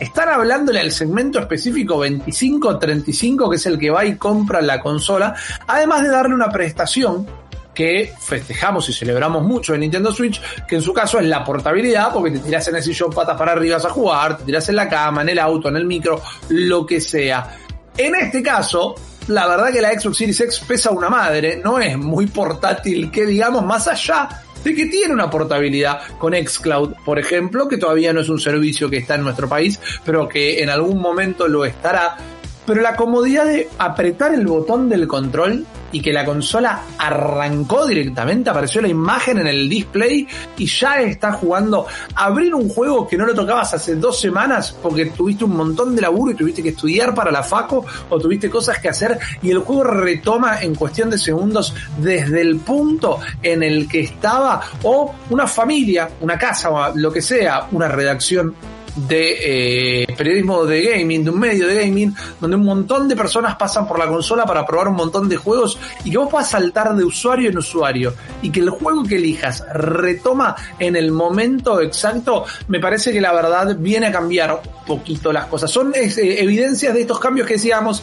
están 0.00 0.28
hablándole 0.28 0.80
al 0.80 0.90
segmento 0.90 1.38
específico 1.38 2.04
25-35 2.04 3.50
que 3.50 3.56
es 3.56 3.66
el 3.66 3.78
que 3.78 3.90
va 3.90 4.04
y 4.04 4.16
compra 4.16 4.60
la 4.60 4.80
consola, 4.80 5.34
además 5.66 6.02
de 6.02 6.08
darle 6.08 6.34
una 6.34 6.50
prestación 6.50 7.26
que 7.74 8.12
festejamos 8.20 8.88
y 8.88 8.92
celebramos 8.92 9.42
mucho 9.42 9.74
en 9.74 9.80
Nintendo 9.80 10.12
Switch, 10.12 10.40
que 10.66 10.76
en 10.76 10.82
su 10.82 10.92
caso 10.92 11.18
es 11.18 11.26
la 11.26 11.44
portabilidad, 11.44 12.12
porque 12.12 12.30
te 12.30 12.38
tiras 12.40 12.66
en 12.68 12.76
el 12.76 12.82
sillón 12.82 13.10
patas 13.10 13.36
para 13.36 13.52
arriba 13.52 13.76
a 13.76 13.90
jugar, 13.90 14.38
te 14.38 14.44
tiras 14.44 14.68
en 14.68 14.76
la 14.76 14.88
cama, 14.88 15.22
en 15.22 15.30
el 15.30 15.38
auto, 15.38 15.68
en 15.68 15.76
el 15.76 15.86
micro, 15.86 16.20
lo 16.50 16.84
que 16.86 17.00
sea. 17.00 17.56
En 17.96 18.14
este 18.14 18.42
caso, 18.42 18.94
la 19.28 19.46
verdad 19.46 19.72
que 19.72 19.80
la 19.80 19.98
Xbox 19.98 20.18
Series 20.18 20.40
X 20.40 20.60
pesa 20.66 20.90
una 20.90 21.08
madre, 21.08 21.60
no 21.62 21.78
es 21.78 21.96
muy 21.96 22.26
portátil 22.26 23.10
que 23.10 23.26
digamos, 23.26 23.64
más 23.64 23.88
allá 23.88 24.28
de 24.64 24.74
que 24.74 24.86
tiene 24.86 25.12
una 25.12 25.28
portabilidad 25.28 26.00
con 26.18 26.34
Xcloud, 26.34 26.94
por 27.04 27.18
ejemplo, 27.18 27.68
que 27.68 27.78
todavía 27.78 28.12
no 28.12 28.20
es 28.20 28.28
un 28.28 28.38
servicio 28.38 28.88
que 28.88 28.98
está 28.98 29.16
en 29.16 29.24
nuestro 29.24 29.48
país, 29.48 29.80
pero 30.04 30.28
que 30.28 30.62
en 30.62 30.70
algún 30.70 31.00
momento 31.00 31.48
lo 31.48 31.64
estará 31.64 32.16
pero 32.66 32.80
la 32.80 32.96
comodidad 32.96 33.46
de 33.46 33.68
apretar 33.78 34.34
el 34.34 34.46
botón 34.46 34.88
del 34.88 35.06
control 35.06 35.66
y 35.92 36.00
que 36.00 36.12
la 36.12 36.24
consola 36.24 36.82
arrancó 36.98 37.86
directamente, 37.86 38.50
apareció 38.50 38.80
la 38.80 38.88
imagen 38.88 39.38
en 39.38 39.46
el 39.46 39.68
display 39.68 40.26
y 40.56 40.66
ya 40.66 41.00
está 41.00 41.32
jugando. 41.32 41.86
Abrir 42.14 42.54
un 42.54 42.68
juego 42.68 43.06
que 43.06 43.16
no 43.16 43.26
lo 43.26 43.34
tocabas 43.34 43.74
hace 43.74 43.96
dos 43.96 44.18
semanas 44.18 44.74
porque 44.82 45.06
tuviste 45.06 45.44
un 45.44 45.56
montón 45.56 45.94
de 45.94 46.02
laburo 46.02 46.32
y 46.32 46.34
tuviste 46.34 46.62
que 46.62 46.70
estudiar 46.70 47.14
para 47.14 47.30
la 47.30 47.42
FACO 47.42 47.84
o 48.08 48.18
tuviste 48.18 48.48
cosas 48.48 48.78
que 48.78 48.88
hacer 48.88 49.18
y 49.42 49.50
el 49.50 49.58
juego 49.58 49.84
retoma 49.84 50.62
en 50.62 50.74
cuestión 50.74 51.10
de 51.10 51.18
segundos 51.18 51.74
desde 51.98 52.40
el 52.40 52.56
punto 52.56 53.20
en 53.42 53.62
el 53.62 53.86
que 53.86 54.00
estaba 54.00 54.62
o 54.82 55.14
una 55.30 55.46
familia, 55.46 56.08
una 56.20 56.38
casa 56.38 56.70
o 56.70 56.96
lo 56.96 57.12
que 57.12 57.20
sea, 57.20 57.66
una 57.70 57.88
redacción 57.88 58.54
de 58.96 60.02
eh, 60.02 60.14
periodismo 60.16 60.64
de 60.64 60.82
gaming, 60.82 61.24
de 61.24 61.30
un 61.30 61.38
medio 61.38 61.66
de 61.66 61.86
gaming, 61.86 62.14
donde 62.40 62.56
un 62.56 62.64
montón 62.64 63.08
de 63.08 63.16
personas 63.16 63.56
pasan 63.56 63.86
por 63.86 63.98
la 63.98 64.06
consola 64.06 64.44
para 64.44 64.66
probar 64.66 64.88
un 64.88 64.96
montón 64.96 65.28
de 65.28 65.36
juegos 65.36 65.78
y 66.04 66.10
que 66.10 66.18
vos 66.18 66.30
puedas 66.30 66.50
saltar 66.50 66.94
de 66.94 67.04
usuario 67.04 67.50
en 67.50 67.58
usuario 67.58 68.14
y 68.42 68.50
que 68.50 68.60
el 68.60 68.70
juego 68.70 69.04
que 69.04 69.16
elijas 69.16 69.64
retoma 69.72 70.56
en 70.78 70.96
el 70.96 71.10
momento 71.10 71.80
exacto, 71.80 72.44
me 72.68 72.80
parece 72.80 73.12
que 73.12 73.20
la 73.20 73.32
verdad 73.32 73.76
viene 73.78 74.06
a 74.06 74.12
cambiar 74.12 74.52
un 74.52 74.84
poquito 74.86 75.32
las 75.32 75.46
cosas. 75.46 75.70
Son 75.70 75.92
eh, 75.94 76.12
evidencias 76.16 76.94
de 76.94 77.02
estos 77.02 77.18
cambios 77.18 77.46
que 77.46 77.54
decíamos 77.54 78.02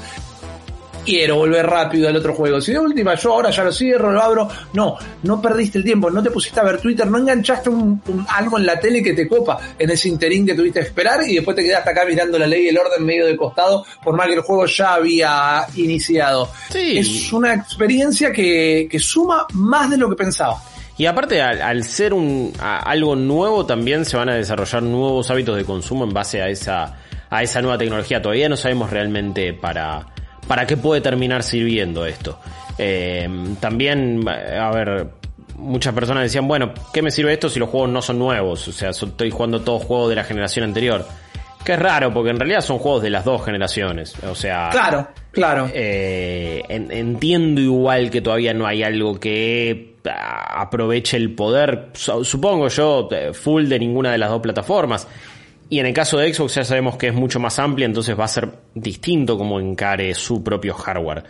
quiero 1.10 1.38
volver 1.38 1.66
rápido 1.66 2.08
al 2.08 2.16
otro 2.16 2.36
juego. 2.36 2.62
Si 2.62 2.72
de 2.72 2.80
última 2.80 3.16
yo 3.16 3.34
ahora 3.34 3.50
ya 3.50 3.64
lo 3.64 3.72
cierro, 3.72 4.12
lo 4.12 4.22
abro. 4.22 4.48
No, 4.74 4.98
no 5.24 5.42
perdiste 5.42 5.80
el 5.80 5.84
tiempo, 5.84 6.12
no 6.12 6.22
te 6.22 6.30
pusiste 6.30 6.60
a 6.60 6.64
ver 6.64 6.80
Twitter, 6.80 7.08
no 7.08 7.18
enganchaste 7.18 7.70
un, 7.70 8.02
algo 8.30 8.60
en 8.60 8.66
la 8.66 8.80
tele 8.80 9.02
que 9.02 9.14
te 9.14 9.28
copa 9.28 9.60
en 9.78 9.90
ese 9.90 10.08
interín 10.08 10.46
que 10.46 10.54
tuviste 10.54 10.80
que 10.82 10.86
esperar 10.86 11.22
y 11.28 11.36
después 11.36 11.56
te 11.56 11.64
quedaste 11.64 11.90
acá 11.90 12.06
mirando 12.06 12.38
la 12.38 12.46
ley 12.46 12.66
y 12.66 12.68
el 12.70 12.78
orden 12.78 13.04
medio 13.04 13.26
de 13.26 13.36
costado, 13.36 13.84
por 14.04 14.16
más 14.16 14.28
que 14.28 14.34
el 14.34 14.42
juego 14.42 14.66
ya 14.68 14.94
había 14.94 15.66
iniciado. 15.76 16.52
Es 16.74 17.34
una 17.34 17.56
experiencia 17.56 18.32
que, 18.32 18.88
que 18.90 19.00
suma 19.00 19.48
más 19.54 19.90
de 19.90 19.98
lo 19.98 20.10
que 20.10 20.16
pensaba. 20.16 20.62
Y 20.96 21.06
aparte, 21.06 21.42
al, 21.42 21.84
ser 21.86 22.14
un, 22.14 22.54
algo 22.60 23.16
nuevo, 23.16 23.66
también 23.66 24.06
se 24.06 24.18
van 24.18 24.30
a 24.30 24.36
desarrollar 24.36 24.84
nuevos 24.84 25.32
hábitos 25.32 25.56
de 25.56 25.64
consumo 25.64 26.04
en 26.04 26.14
base 26.14 26.42
a 26.42 26.50
esa, 26.50 26.98
a 27.30 27.42
esa 27.42 27.62
nueva 27.62 27.78
tecnología. 27.78 28.22
Todavía 28.22 28.50
no 28.50 28.58
sabemos 28.58 28.90
realmente 28.90 29.54
para, 29.54 30.08
para 30.50 30.66
qué 30.66 30.78
puede 30.78 31.00
terminar 31.00 31.44
sirviendo 31.44 32.08
esto. 32.08 32.40
Eh, 32.80 33.30
también, 33.60 34.28
a 34.28 34.72
ver, 34.72 35.06
muchas 35.56 35.94
personas 35.94 36.24
decían, 36.24 36.48
bueno, 36.48 36.74
¿qué 36.92 37.04
me 37.04 37.12
sirve 37.12 37.34
esto 37.34 37.50
si 37.50 37.60
los 37.60 37.70
juegos 37.70 37.92
no 37.92 38.02
son 38.02 38.18
nuevos? 38.18 38.68
O 38.68 38.72
sea, 38.72 38.90
estoy 38.90 39.30
jugando 39.30 39.62
todos 39.62 39.84
juegos 39.84 40.10
de 40.10 40.16
la 40.16 40.24
generación 40.24 40.66
anterior. 40.66 41.06
Que 41.64 41.74
es 41.74 41.80
raro, 41.80 42.12
porque 42.12 42.32
en 42.32 42.40
realidad 42.40 42.62
son 42.62 42.80
juegos 42.80 43.04
de 43.04 43.12
las 43.12 43.26
dos 43.26 43.46
generaciones. 43.46 44.16
O 44.24 44.34
sea. 44.34 44.70
Claro, 44.72 45.08
claro. 45.32 45.70
Eh, 45.72 46.64
entiendo 46.68 47.62
igual 47.62 48.10
que 48.10 48.22
todavía 48.22 48.52
no 48.56 48.66
hay 48.66 48.82
algo 48.82 49.20
que 49.20 49.98
aproveche 50.04 51.16
el 51.18 51.36
poder, 51.36 51.90
supongo 51.94 52.70
yo, 52.70 53.08
eh, 53.12 53.34
full 53.34 53.68
de 53.68 53.78
ninguna 53.78 54.14
de 54.14 54.18
las 54.18 54.32
dos 54.32 54.42
plataformas. 54.42 55.08
Y 55.70 55.80
en 55.80 55.86
el 55.86 55.94
caso 55.94 56.18
de 56.18 56.34
Xbox 56.34 56.56
ya 56.56 56.64
sabemos 56.64 56.98
que 56.98 57.08
es 57.08 57.14
mucho 57.14 57.40
más 57.40 57.60
amplia, 57.60 57.86
entonces 57.86 58.20
va 58.20 58.26
a 58.26 58.30
ser 58.30 58.50
distinto 58.74 59.38
como 59.38 59.60
encare 59.60 60.16
su 60.16 60.44
propio 60.44 60.74
hardware. 60.74 61.24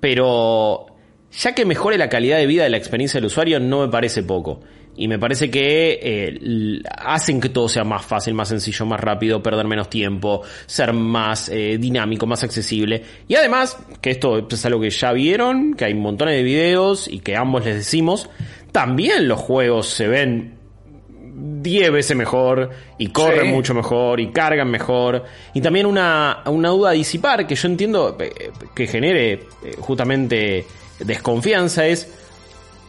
Pero 0.00 0.86
ya 1.30 1.54
que 1.54 1.64
mejore 1.64 1.96
la 1.96 2.08
calidad 2.08 2.38
de 2.38 2.46
vida 2.46 2.64
de 2.64 2.70
la 2.70 2.76
experiencia 2.76 3.18
del 3.18 3.26
usuario 3.26 3.60
no 3.60 3.80
me 3.80 3.88
parece 3.88 4.24
poco. 4.24 4.60
Y 4.96 5.06
me 5.06 5.16
parece 5.16 5.48
que 5.48 6.00
eh, 6.02 6.82
hacen 6.90 7.40
que 7.40 7.50
todo 7.50 7.68
sea 7.68 7.84
más 7.84 8.04
fácil, 8.04 8.34
más 8.34 8.48
sencillo, 8.48 8.84
más 8.84 8.98
rápido, 8.98 9.40
perder 9.40 9.64
menos 9.64 9.88
tiempo, 9.88 10.42
ser 10.66 10.92
más 10.92 11.48
eh, 11.50 11.78
dinámico, 11.78 12.26
más 12.26 12.42
accesible. 12.42 13.04
Y 13.28 13.36
además, 13.36 13.78
que 14.00 14.10
esto 14.10 14.48
es 14.50 14.66
algo 14.66 14.80
que 14.80 14.90
ya 14.90 15.12
vieron, 15.12 15.74
que 15.74 15.84
hay 15.84 15.94
montones 15.94 16.34
de 16.34 16.42
videos 16.42 17.06
y 17.06 17.20
que 17.20 17.36
ambos 17.36 17.64
les 17.64 17.76
decimos, 17.76 18.28
también 18.72 19.28
los 19.28 19.38
juegos 19.38 19.86
se 19.86 20.08
ven 20.08 20.57
10 21.38 21.92
veces 21.92 22.16
mejor 22.16 22.70
y 22.98 23.08
corren 23.08 23.50
mucho 23.50 23.74
mejor 23.74 24.20
y 24.20 24.30
cargan 24.32 24.70
mejor. 24.70 25.24
Y 25.54 25.60
también 25.60 25.86
una, 25.86 26.42
una 26.46 26.70
duda 26.70 26.90
a 26.90 26.92
disipar 26.92 27.46
que 27.46 27.54
yo 27.54 27.68
entiendo 27.68 28.16
eh, 28.18 28.50
que 28.74 28.86
genere 28.86 29.32
eh, 29.32 29.76
justamente 29.78 30.66
desconfianza 30.98 31.86
es 31.86 32.12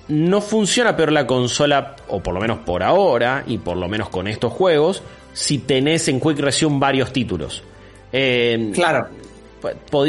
no 0.08 0.42
funciona 0.42 0.96
peor 0.96 1.12
la 1.12 1.28
consola, 1.28 1.96
o 2.08 2.22
por 2.22 2.34
lo 2.34 2.42
menos 2.42 2.60
por 2.60 2.82
ahora, 2.82 3.44
y 3.46 3.60
por 3.60 3.78
lo 3.78 3.88
menos 3.88 4.10
con 4.10 4.28
estos 4.28 4.52
juegos, 4.52 5.04
si 5.34 5.60
tenés 5.60 6.08
en 6.08 6.20
Quick 6.20 6.40
Resume 6.40 6.80
varios 6.80 7.14
títulos. 7.14 7.64
Eh, 8.12 8.72
claro. 8.74 9.08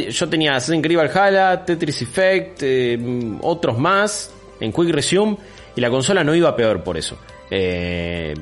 Yo 0.09 0.29
tenía 0.29 0.55
Assassin's 0.55 0.83
Creed 0.83 0.97
Valhalla, 0.97 1.65
Tetris 1.67 2.01
Effect, 2.01 2.63
otros 3.43 3.77
más 3.79 4.33
en 4.59 4.73
Quick 4.73 4.89
Resume, 4.91 5.37
y 5.77 5.81
la 5.83 5.91
consola 5.91 6.25
no 6.25 6.35
iba 6.35 6.57
peor 6.57 6.83
por 6.83 6.97
eso. 6.97 7.19
Eh, 7.51 8.35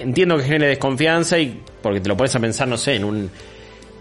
entiendo 0.00 0.36
que 0.36 0.44
genere 0.44 0.68
desconfianza 0.68 1.38
y 1.38 1.60
porque 1.82 2.00
te 2.00 2.08
lo 2.08 2.16
pones 2.16 2.34
a 2.34 2.40
pensar, 2.40 2.68
no 2.68 2.76
sé, 2.76 2.94
en 2.94 3.04
un, 3.04 3.30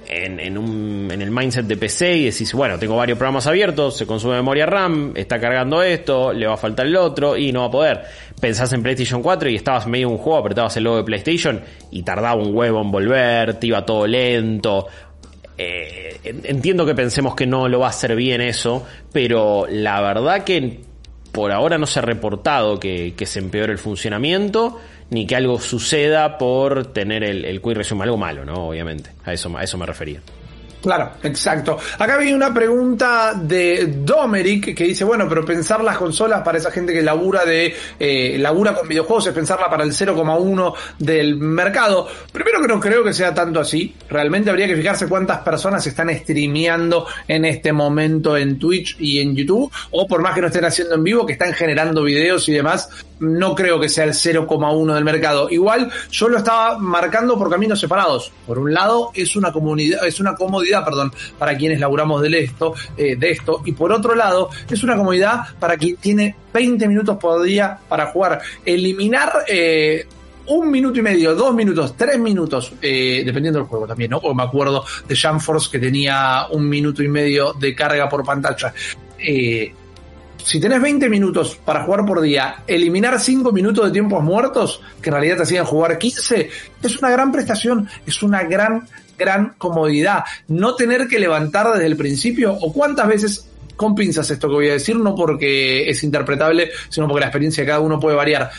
en, 0.08 0.58
un, 0.58 1.10
en 1.12 1.22
el 1.22 1.32
mindset 1.32 1.66
de 1.66 1.78
PC 1.78 2.18
y 2.18 2.26
decís, 2.26 2.54
bueno, 2.54 2.78
tengo 2.78 2.96
varios 2.96 3.18
programas 3.18 3.48
abiertos, 3.48 3.98
se 3.98 4.06
consume 4.06 4.36
memoria 4.36 4.66
RAM, 4.66 5.14
está 5.16 5.40
cargando 5.40 5.82
esto, 5.82 6.34
le 6.34 6.48
va 6.48 6.54
a 6.54 6.58
faltar 6.58 6.86
el 6.86 6.96
otro 6.96 7.38
y 7.38 7.52
no 7.52 7.62
va 7.62 7.66
a 7.68 7.72
poder. 7.72 8.02
Pensás 8.40 8.72
en 8.74 8.84
PlayStation 8.84 9.22
4 9.22 9.50
y 9.50 9.56
estabas 9.56 9.88
medio 9.88 10.10
un 10.10 10.18
juego, 10.18 10.40
apretabas 10.40 10.78
el 10.78 10.84
logo 10.84 10.98
de 10.98 11.04
PlayStation 11.04 11.62
y 11.92 12.04
tardaba 12.04 12.36
un 12.36 12.56
huevo 12.56 12.82
en 12.82 12.92
volver, 12.92 13.56
te 13.56 13.68
iba 13.68 13.86
todo 13.86 14.06
lento. 14.06 14.88
Eh, 15.58 16.20
entiendo 16.44 16.86
que 16.86 16.94
pensemos 16.94 17.34
que 17.34 17.48
no 17.48 17.68
lo 17.68 17.80
va 17.80 17.88
a 17.88 17.90
hacer 17.90 18.16
bien 18.16 18.42
eso, 18.42 18.86
pero 19.12 19.66
la 19.70 20.02
verdad 20.02 20.44
que 20.44 20.82
por 21.36 21.52
ahora 21.52 21.78
no 21.78 21.86
se 21.86 22.00
ha 22.00 22.02
reportado 22.02 22.80
que, 22.80 23.14
se 23.26 23.40
empeore 23.40 23.74
el 23.74 23.78
funcionamiento 23.78 24.80
ni 25.10 25.28
que 25.28 25.36
algo 25.36 25.60
suceda 25.60 26.38
por 26.38 26.94
tener 26.94 27.26
el, 27.26 27.44
el 27.44 27.60
algo 28.04 28.18
malo, 28.18 28.46
¿no? 28.46 28.70
Obviamente, 28.70 29.12
a 29.26 29.34
eso, 29.34 29.56
a 29.56 29.62
eso 29.62 29.78
me 29.78 29.86
refería. 29.86 30.22
Claro, 30.86 31.14
exacto. 31.24 31.80
Acá 31.98 32.16
viene 32.20 32.36
una 32.36 32.54
pregunta 32.54 33.34
de 33.34 33.88
Domeric 34.04 34.76
que 34.76 34.84
dice, 34.84 35.04
bueno, 35.04 35.26
pero 35.28 35.44
pensar 35.44 35.84
las 35.84 35.98
consolas 35.98 36.44
para 36.44 36.60
esa 36.60 36.70
gente 36.70 36.94
que 36.94 37.02
labura 37.02 37.44
de 37.44 37.74
eh, 38.00 38.38
labura 38.38 38.76
con 38.76 38.88
videojuegos 38.88 39.26
es 39.26 39.34
pensarla 39.34 39.68
para 39.68 39.84
el 39.84 39.94
0,1 39.94 40.74
del 41.00 41.38
mercado. 41.38 42.08
Primero 42.32 42.62
que 42.62 42.68
no 42.68 42.80
creo 42.80 43.04
que 43.04 43.14
sea 43.14 43.34
tanto 43.34 43.62
así. 43.62 43.96
Realmente 44.08 44.52
habría 44.52 44.68
que 44.68 44.76
fijarse 44.76 45.08
cuántas 45.08 45.40
personas 45.40 45.88
están 45.88 46.16
streameando 46.16 47.08
en 47.28 47.46
este 47.46 47.74
momento 47.74 48.38
en 48.38 48.60
Twitch 48.60 48.96
y 49.00 49.22
en 49.22 49.36
YouTube, 49.36 49.72
o 49.90 50.06
por 50.06 50.22
más 50.22 50.36
que 50.36 50.42
no 50.42 50.48
estén 50.48 50.66
haciendo 50.66 50.94
en 50.94 51.04
vivo, 51.04 51.26
que 51.26 51.34
están 51.34 51.54
generando 51.54 52.04
videos 52.04 52.48
y 52.48 52.54
demás. 52.54 52.90
No 53.20 53.56
creo 53.56 53.80
que 53.80 53.90
sea 53.90 54.04
el 54.04 54.12
0,1 54.12 54.94
del 54.94 55.04
mercado. 55.04 55.50
Igual 55.50 55.90
yo 56.12 56.30
lo 56.30 56.38
estaba 56.38 56.78
marcando 56.78 57.40
por 57.40 57.50
caminos 57.50 57.80
separados. 57.80 58.32
Por 58.46 58.60
un 58.60 58.72
lado 58.72 59.10
es 59.16 59.36
una 59.36 59.52
comunidad, 59.52 60.06
es 60.06 60.20
una 60.20 60.36
comodidad 60.36 60.75
perdón, 60.84 61.14
para 61.38 61.56
quienes 61.56 61.80
laburamos 61.80 62.22
de 62.22 62.40
esto, 62.40 62.74
eh, 62.98 63.16
de 63.16 63.32
esto, 63.32 63.62
y 63.66 63.72
por 63.72 63.92
otro 63.92 64.16
lado, 64.16 64.50
es 64.70 64.84
una 64.84 64.98
comodidad 64.98 65.42
para 65.60 65.78
quien 65.78 65.96
tiene 65.98 66.36
20 66.54 66.88
minutos 66.88 67.18
por 67.18 67.42
día 67.44 67.78
para 67.88 68.08
jugar. 68.08 68.42
Eliminar 68.66 69.46
eh, 69.48 70.06
un 70.48 70.70
minuto 70.70 71.00
y 71.00 71.02
medio, 71.02 71.36
dos 71.36 71.54
minutos, 71.54 71.96
tres 71.98 72.20
minutos, 72.20 72.74
eh, 72.82 73.24
dependiendo 73.26 73.60
del 73.60 73.68
juego 73.68 73.88
también, 73.88 74.12
¿no? 74.12 74.20
Porque 74.20 74.36
me 74.36 74.44
acuerdo 74.44 74.84
de 75.08 75.16
Jamforce 75.16 75.70
que 75.72 75.80
tenía 75.80 76.48
un 76.52 76.68
minuto 76.68 77.02
y 77.02 77.08
medio 77.08 77.54
de 77.54 77.74
carga 77.74 78.08
por 78.10 78.24
pantalla. 78.24 78.74
si 79.18 80.60
tenés 80.60 80.80
20 80.80 81.10
minutos 81.10 81.58
para 81.64 81.84
jugar 81.84 82.06
por 82.06 82.22
día, 82.22 82.64
eliminar 82.68 83.20
5 83.20 83.52
minutos 83.52 83.86
de 83.86 83.92
tiempos 83.92 84.24
muertos, 84.24 84.82
que 85.02 85.10
en 85.10 85.14
realidad 85.14 85.38
te 85.38 85.44
hacían 85.44 85.66
jugar 85.66 85.98
15, 85.98 86.50
es 86.84 87.00
una 87.00 87.10
gran 87.10 87.32
prestación, 87.32 87.90
es 88.06 88.22
una 88.22 88.44
gran 88.44 88.88
gran 89.18 89.56
comodidad. 89.58 90.24
No 90.48 90.76
tener 90.76 91.08
que 91.08 91.20
levantar 91.20 91.72
desde 91.74 91.86
el 91.86 91.98
principio 91.98 92.54
o 92.54 92.74
cuántas 92.74 93.08
veces 93.08 93.50
con 93.76 93.96
pinzas 93.96 94.30
esto 94.30 94.48
que 94.48 94.54
voy 94.54 94.70
a 94.70 94.74
decir, 94.74 94.96
no 94.96 95.16
porque 95.16 95.90
es 95.90 96.04
interpretable, 96.04 96.72
sino 96.90 97.08
porque 97.08 97.22
la 97.22 97.28
experiencia 97.28 97.64
de 97.64 97.68
cada 97.68 97.80
uno 97.80 98.00
puede 98.00 98.16
variar. 98.16 98.50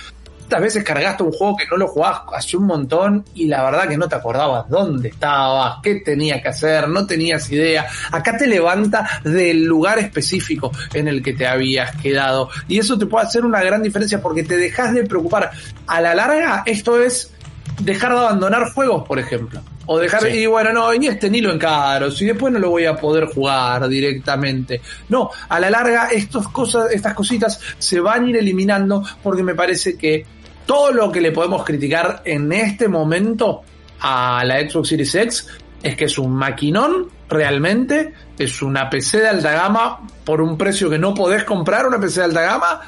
¿Cuántas 0.46 0.60
veces 0.60 0.84
cargaste 0.84 1.24
un 1.24 1.32
juego 1.32 1.56
que 1.56 1.66
no 1.68 1.76
lo 1.76 1.88
jugabas 1.88 2.20
hace 2.32 2.56
un 2.56 2.66
montón 2.66 3.24
y 3.34 3.48
la 3.48 3.64
verdad 3.64 3.88
que 3.88 3.96
no 3.96 4.08
te 4.08 4.14
acordabas 4.14 4.68
dónde 4.68 5.08
estabas, 5.08 5.78
qué 5.82 5.96
tenías 5.96 6.40
que 6.40 6.48
hacer, 6.48 6.88
no 6.88 7.04
tenías 7.04 7.50
idea? 7.50 7.84
Acá 8.12 8.38
te 8.38 8.46
levanta 8.46 9.22
del 9.24 9.64
lugar 9.64 9.98
específico 9.98 10.70
en 10.94 11.08
el 11.08 11.20
que 11.20 11.32
te 11.32 11.48
habías 11.48 11.96
quedado. 12.00 12.48
Y 12.68 12.78
eso 12.78 12.96
te 12.96 13.06
puede 13.06 13.26
hacer 13.26 13.44
una 13.44 13.60
gran 13.60 13.82
diferencia 13.82 14.22
porque 14.22 14.44
te 14.44 14.56
dejas 14.56 14.94
de 14.94 15.02
preocupar. 15.02 15.50
A 15.88 16.00
la 16.00 16.14
larga, 16.14 16.62
esto 16.64 17.02
es 17.02 17.32
dejar 17.80 18.12
de 18.12 18.18
abandonar 18.18 18.72
juegos, 18.72 19.06
por 19.06 19.18
ejemplo. 19.18 19.60
O 19.86 19.98
dejar, 19.98 20.28
y 20.34 20.46
bueno, 20.46 20.72
no, 20.72 20.92
ni 20.92 21.06
este 21.06 21.30
ni 21.30 21.40
lo 21.40 21.52
encaro, 21.52 22.10
si 22.10 22.26
después 22.26 22.52
no 22.52 22.58
lo 22.58 22.70
voy 22.70 22.86
a 22.86 22.96
poder 22.96 23.26
jugar 23.26 23.88
directamente. 23.88 24.80
No, 25.08 25.30
a 25.48 25.60
la 25.60 25.70
larga 25.70 26.08
estos 26.10 26.48
cosas, 26.48 26.90
estas 26.90 27.14
cositas 27.14 27.60
se 27.78 28.00
van 28.00 28.24
a 28.24 28.30
ir 28.30 28.36
eliminando 28.36 29.04
porque 29.22 29.44
me 29.44 29.54
parece 29.54 29.96
que 29.96 30.26
todo 30.66 30.90
lo 30.92 31.12
que 31.12 31.20
le 31.20 31.30
podemos 31.30 31.64
criticar 31.64 32.22
en 32.24 32.52
este 32.52 32.88
momento 32.88 33.62
a 34.00 34.42
la 34.44 34.58
Xbox 34.68 34.88
Series 34.88 35.14
X 35.14 35.48
es 35.82 35.96
que 35.96 36.06
es 36.06 36.18
un 36.18 36.34
maquinón 36.34 37.08
realmente, 37.28 38.12
es 38.38 38.62
una 38.62 38.90
PC 38.90 39.20
de 39.20 39.28
alta 39.28 39.52
gama 39.52 40.00
por 40.24 40.40
un 40.40 40.58
precio 40.58 40.90
que 40.90 40.98
no 40.98 41.14
podés 41.14 41.44
comprar 41.44 41.86
una 41.86 42.00
PC 42.00 42.20
de 42.20 42.26
alta 42.26 42.42
gama, 42.42 42.80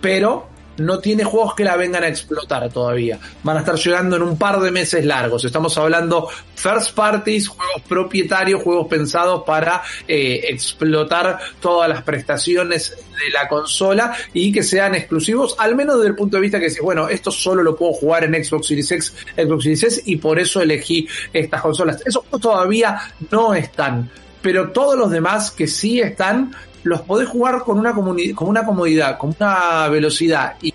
pero 0.00 0.47
no 0.78 0.98
tiene 1.00 1.24
juegos 1.24 1.54
que 1.54 1.64
la 1.64 1.76
vengan 1.76 2.04
a 2.04 2.08
explotar 2.08 2.70
todavía. 2.72 3.18
Van 3.42 3.56
a 3.56 3.60
estar 3.60 3.76
llegando 3.76 4.16
en 4.16 4.22
un 4.22 4.38
par 4.38 4.60
de 4.60 4.70
meses 4.70 5.04
largos. 5.04 5.44
Estamos 5.44 5.76
hablando 5.78 6.28
first 6.54 6.94
parties, 6.94 7.48
juegos 7.48 7.82
propietarios, 7.88 8.62
juegos 8.62 8.86
pensados 8.88 9.42
para 9.44 9.82
eh, 10.06 10.40
explotar 10.48 11.38
todas 11.60 11.88
las 11.88 12.02
prestaciones 12.02 12.90
de 12.90 13.30
la 13.32 13.48
consola 13.48 14.14
y 14.32 14.52
que 14.52 14.62
sean 14.62 14.94
exclusivos, 14.94 15.56
al 15.58 15.74
menos 15.74 15.96
desde 15.96 16.10
el 16.10 16.16
punto 16.16 16.36
de 16.36 16.42
vista 16.42 16.60
que 16.60 16.70
si, 16.70 16.80
bueno, 16.80 17.08
esto 17.08 17.30
solo 17.30 17.62
lo 17.62 17.76
puedo 17.76 17.92
jugar 17.92 18.24
en 18.24 18.44
Xbox 18.44 18.68
Series 18.68 18.90
X, 18.92 19.14
Xbox 19.36 19.64
Series 19.64 19.82
S 19.82 20.02
y 20.06 20.16
por 20.16 20.38
eso 20.38 20.60
elegí 20.60 21.08
estas 21.32 21.60
consolas. 21.60 22.02
Esos 22.06 22.24
todavía 22.40 23.00
no 23.30 23.54
están, 23.54 24.10
pero 24.40 24.70
todos 24.70 24.96
los 24.96 25.10
demás 25.10 25.50
que 25.50 25.66
sí 25.66 26.00
están, 26.00 26.54
los 26.88 27.02
podés 27.02 27.28
jugar 27.28 27.62
con 27.62 27.78
una, 27.78 27.94
con 27.94 28.48
una 28.48 28.64
comodidad, 28.64 29.18
con 29.18 29.34
una 29.38 29.88
velocidad 29.88 30.54
y 30.60 30.74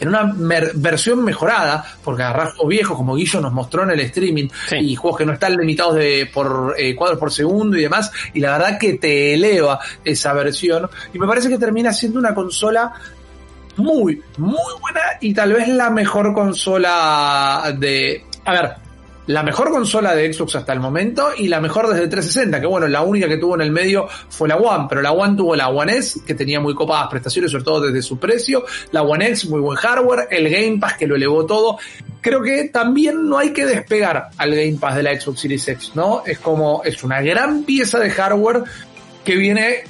en 0.00 0.08
una 0.08 0.32
versión 0.74 1.22
mejorada, 1.22 1.84
porque 2.02 2.22
agarrar 2.22 2.52
juegos 2.52 2.68
viejos, 2.68 2.96
como 2.96 3.16
Guillo 3.16 3.40
nos 3.40 3.52
mostró 3.52 3.82
en 3.82 3.90
el 3.90 4.00
streaming, 4.00 4.48
y 4.72 4.96
juegos 4.96 5.18
que 5.18 5.26
no 5.26 5.34
están 5.34 5.54
limitados 5.56 5.96
de, 5.96 6.28
por 6.32 6.74
eh, 6.78 6.96
cuadros 6.96 7.18
por 7.18 7.30
segundo 7.30 7.76
y 7.76 7.82
demás, 7.82 8.10
y 8.32 8.40
la 8.40 8.52
verdad 8.52 8.78
que 8.78 8.94
te 8.94 9.34
eleva 9.34 9.78
esa 10.02 10.32
versión, 10.32 10.88
y 11.12 11.18
me 11.18 11.26
parece 11.26 11.50
que 11.50 11.58
termina 11.58 11.92
siendo 11.92 12.18
una 12.18 12.34
consola 12.34 12.94
muy, 13.76 14.22
muy 14.38 14.80
buena 14.80 15.00
y 15.20 15.32
tal 15.34 15.52
vez 15.52 15.68
la 15.68 15.90
mejor 15.90 16.34
consola 16.34 17.74
de... 17.78 18.24
A 18.44 18.52
ver, 18.52 18.74
la 19.30 19.44
mejor 19.44 19.70
consola 19.70 20.16
de 20.16 20.32
Xbox 20.32 20.56
hasta 20.56 20.72
el 20.72 20.80
momento 20.80 21.28
y 21.36 21.46
la 21.46 21.60
mejor 21.60 21.86
desde 21.86 22.08
360, 22.08 22.60
que 22.60 22.66
bueno, 22.66 22.88
la 22.88 23.02
única 23.02 23.28
que 23.28 23.36
tuvo 23.36 23.54
en 23.54 23.60
el 23.60 23.70
medio 23.70 24.08
fue 24.28 24.48
la 24.48 24.56
One, 24.56 24.86
pero 24.88 25.02
la 25.02 25.12
One 25.12 25.36
tuvo 25.36 25.54
la 25.54 25.68
One 25.68 25.98
S, 25.98 26.22
que 26.26 26.34
tenía 26.34 26.58
muy 26.58 26.74
copadas 26.74 27.06
prestaciones, 27.08 27.52
sobre 27.52 27.62
todo 27.62 27.80
desde 27.80 28.02
su 28.02 28.18
precio, 28.18 28.64
la 28.90 29.02
One 29.02 29.28
X, 29.28 29.48
muy 29.48 29.60
buen 29.60 29.76
hardware, 29.76 30.26
el 30.32 30.50
Game 30.50 30.78
Pass 30.80 30.94
que 30.94 31.06
lo 31.06 31.14
elevó 31.14 31.46
todo. 31.46 31.78
Creo 32.20 32.42
que 32.42 32.70
también 32.70 33.28
no 33.28 33.38
hay 33.38 33.52
que 33.52 33.66
despegar 33.66 34.30
al 34.36 34.50
Game 34.50 34.78
Pass 34.80 34.96
de 34.96 35.04
la 35.04 35.20
Xbox 35.20 35.40
Series 35.40 35.68
X, 35.68 35.92
¿no? 35.94 36.24
Es 36.26 36.40
como, 36.40 36.82
es 36.84 37.04
una 37.04 37.22
gran 37.22 37.62
pieza 37.62 38.00
de 38.00 38.10
hardware 38.10 38.64
que 39.24 39.36
viene 39.36 39.84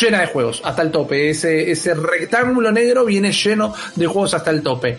llena 0.00 0.20
de 0.20 0.28
juegos 0.28 0.62
hasta 0.64 0.80
el 0.80 0.90
tope. 0.90 1.28
Ese, 1.28 1.70
ese 1.70 1.92
rectángulo 1.92 2.72
negro 2.72 3.04
viene 3.04 3.32
lleno 3.32 3.74
de 3.96 4.06
juegos 4.06 4.32
hasta 4.32 4.50
el 4.50 4.62
tope 4.62 4.96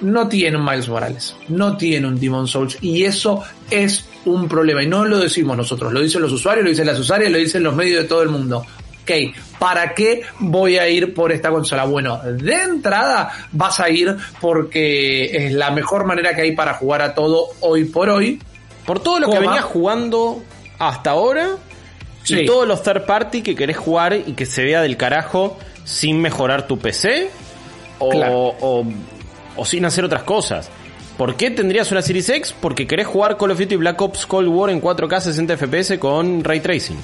no 0.00 0.28
tiene 0.28 0.56
un 0.56 0.64
Miles 0.64 0.88
Morales, 0.88 1.36
no 1.48 1.76
tiene 1.76 2.06
un 2.06 2.18
Demon 2.18 2.46
Souls 2.46 2.78
y 2.80 3.04
eso 3.04 3.42
es 3.70 4.06
un 4.24 4.48
problema 4.48 4.82
y 4.82 4.86
no 4.86 5.04
lo 5.04 5.18
decimos 5.18 5.56
nosotros, 5.56 5.92
lo 5.92 6.00
dicen 6.00 6.22
los 6.22 6.32
usuarios, 6.32 6.64
lo 6.64 6.70
dicen 6.70 6.86
las 6.86 6.98
usuarias, 6.98 7.30
lo 7.30 7.38
dicen 7.38 7.62
los 7.62 7.74
medios 7.74 8.02
de 8.02 8.08
todo 8.08 8.22
el 8.22 8.28
mundo. 8.28 8.64
Ok, 9.02 9.34
¿para 9.58 9.94
qué 9.94 10.22
voy 10.38 10.76
a 10.76 10.88
ir 10.88 11.14
por 11.14 11.32
esta 11.32 11.50
consola? 11.50 11.84
Bueno, 11.84 12.18
de 12.22 12.54
entrada 12.54 13.30
vas 13.52 13.80
a 13.80 13.88
ir 13.88 14.16
porque 14.40 15.46
es 15.46 15.52
la 15.52 15.70
mejor 15.70 16.04
manera 16.04 16.34
que 16.34 16.42
hay 16.42 16.52
para 16.52 16.74
jugar 16.74 17.02
a 17.02 17.14
todo 17.14 17.48
hoy 17.60 17.84
por 17.84 18.08
hoy. 18.10 18.40
Por 18.84 19.00
todo 19.00 19.20
lo 19.20 19.30
que 19.30 19.38
venías 19.38 19.64
jugando 19.64 20.42
hasta 20.78 21.10
ahora 21.10 21.56
y 22.26 22.44
todos 22.44 22.66
los 22.66 22.82
third 22.82 23.04
party 23.04 23.42
que 23.42 23.54
querés 23.54 23.76
jugar 23.76 24.14
y 24.14 24.32
que 24.32 24.46
se 24.46 24.64
vea 24.64 24.82
del 24.82 24.96
carajo 24.96 25.56
sin 25.84 26.20
mejorar 26.20 26.66
tu 26.66 26.78
PC 26.78 27.30
o 27.98 28.54
o 28.60 28.84
sin 29.64 29.84
hacer 29.84 30.04
otras 30.04 30.22
cosas. 30.22 30.70
¿Por 31.16 31.36
qué 31.36 31.50
tendrías 31.50 31.92
una 31.92 32.00
Series 32.00 32.28
X? 32.28 32.54
Porque 32.58 32.86
querés 32.86 33.06
jugar 33.06 33.36
Call 33.36 33.50
of 33.50 33.58
Duty 33.58 33.76
Black 33.76 34.00
Ops 34.00 34.24
Cold 34.26 34.48
War 34.48 34.70
en 34.70 34.80
4K 34.80 35.20
60 35.20 35.56
FPS 35.56 35.98
con 35.98 36.42
Ray 36.42 36.60
Tracing. 36.60 36.98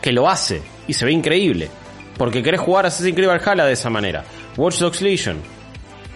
Que 0.00 0.12
lo 0.12 0.28
hace 0.28 0.62
y 0.88 0.94
se 0.94 1.04
ve 1.04 1.12
increíble. 1.12 1.68
Porque 2.16 2.42
querés 2.42 2.60
jugar 2.60 2.86
Assassin's 2.86 3.14
Creed 3.14 3.28
Valhalla 3.28 3.66
de 3.66 3.74
esa 3.74 3.90
manera. 3.90 4.24
Watch 4.56 4.78
Dogs 4.78 5.02
Legion. 5.02 5.36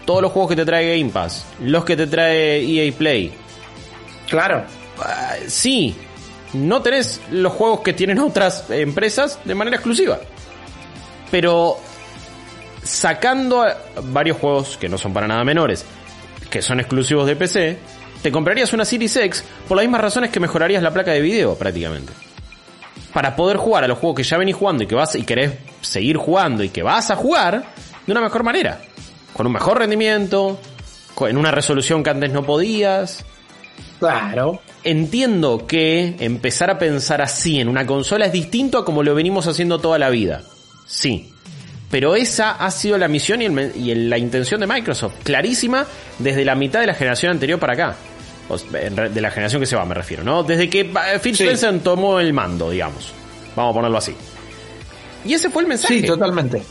Todos 0.07 0.23
los 0.23 0.33
juegos 0.33 0.51
que 0.51 0.57
te 0.57 0.65
trae 0.65 0.99
Game 0.99 1.11
Pass. 1.11 1.45
Los 1.63 1.85
que 1.85 1.97
te 1.97 2.07
trae 2.07 2.63
EA 2.65 2.93
Play. 2.93 3.33
Claro. 4.29 4.65
Ah, 4.99 5.35
sí. 5.47 5.95
No 6.55 6.81
tenés 6.83 7.21
los 7.31 7.53
juegos 7.53 7.81
que 7.81 7.93
tienen 7.93 8.19
otras 8.19 8.71
empresas 8.71 9.39
de 9.45 9.55
manera 9.55 9.77
exclusiva. 9.77 10.21
Pero 11.31 11.79
sacando 12.83 13.67
varios 14.05 14.39
juegos 14.39 14.77
que 14.77 14.89
no 14.89 14.99
son 14.99 15.13
para 15.13 15.27
nada 15.27 15.45
menores, 15.45 15.85
que 16.51 16.63
son 16.63 16.81
exclusivos 16.81 17.27
de 17.27 17.37
PC, 17.37 17.79
te 18.23 18.31
comprarías 18.31 18.73
una 18.73 18.85
Series 18.85 19.17
X 19.17 19.45
por 19.67 19.77
las 19.77 19.85
mismas 19.85 20.01
razones 20.01 20.31
que 20.31 20.41
mejorarías 20.41 20.83
la 20.83 20.93
placa 20.93 21.13
de 21.13 21.21
video 21.21 21.55
prácticamente. 21.55 22.13
Para 23.13 23.35
poder 23.35 23.57
jugar 23.57 23.85
a 23.85 23.89
los 23.89 23.99
juegos 23.99 24.17
que 24.17 24.23
ya 24.23 24.39
venís 24.39 24.55
jugando 24.55 24.85
y 24.85 24.87
que 24.87 24.95
vas 24.95 25.15
y 25.15 25.23
querés 25.23 25.53
seguir 25.81 26.17
jugando 26.17 26.63
y 26.63 26.69
que 26.69 26.83
vas 26.83 27.11
a 27.11 27.17
jugar 27.17 27.65
de 28.07 28.13
una 28.13 28.21
mejor 28.21 28.45
manera. 28.45 28.81
Con 29.33 29.47
un 29.47 29.53
mejor 29.53 29.79
rendimiento, 29.79 30.61
en 31.29 31.37
una 31.37 31.51
resolución 31.51 32.03
que 32.03 32.11
antes 32.11 32.33
no 32.33 32.45
podías. 32.45 33.25
Claro. 33.99 34.61
Entiendo 34.83 35.67
que 35.67 36.17
empezar 36.21 36.71
a 36.71 36.79
pensar 36.79 37.21
así 37.21 37.61
en 37.61 37.69
una 37.69 37.87
consola 37.87 38.27
es 38.27 38.33
distinto 38.33 38.79
a 38.79 38.85
como 38.85 39.03
lo 39.03 39.15
venimos 39.15 39.47
haciendo 39.47 39.79
toda 39.79 39.99
la 39.99 40.11
vida. 40.11 40.43
Sí. 40.87 41.33
Pero 41.91 42.15
esa 42.15 42.53
ha 42.53 42.71
sido 42.71 42.97
la 42.99 43.09
misión 43.09 43.43
y, 43.43 43.95
la 43.95 44.17
intención 44.17 44.61
de 44.61 44.67
Microsoft, 44.67 45.15
clarísima 45.25 45.85
desde 46.19 46.45
la 46.45 46.55
mitad 46.55 46.81
de 46.81 46.87
la 46.87 46.95
generación 46.95 47.33
anterior 47.33 47.59
para 47.59 47.73
acá. 47.73 47.97
de 48.71 49.21
la 49.21 49.31
generación 49.31 49.61
que 49.61 49.67
se 49.67 49.75
va, 49.75 49.85
me 49.85 49.95
refiero, 49.95 50.23
¿no? 50.23 50.45
Desde 50.45 50.71
que 50.71 50.81
eh, 50.81 51.19
Phil 51.21 51.33
Spencer 51.33 51.81
tomó 51.81 52.21
el 52.21 52.33
mando, 52.33 52.71
digamos. 52.71 53.13
Vamos 53.57 53.73
a 53.73 53.75
ponerlo 53.75 53.99
así. 53.99 54.15
Y 55.25 55.35
ese 55.35 55.51
fue 55.51 55.63
el 55.63 55.69
mensaje. 55.69 56.01
Sí, 56.01 56.07
totalmente. 56.07 56.63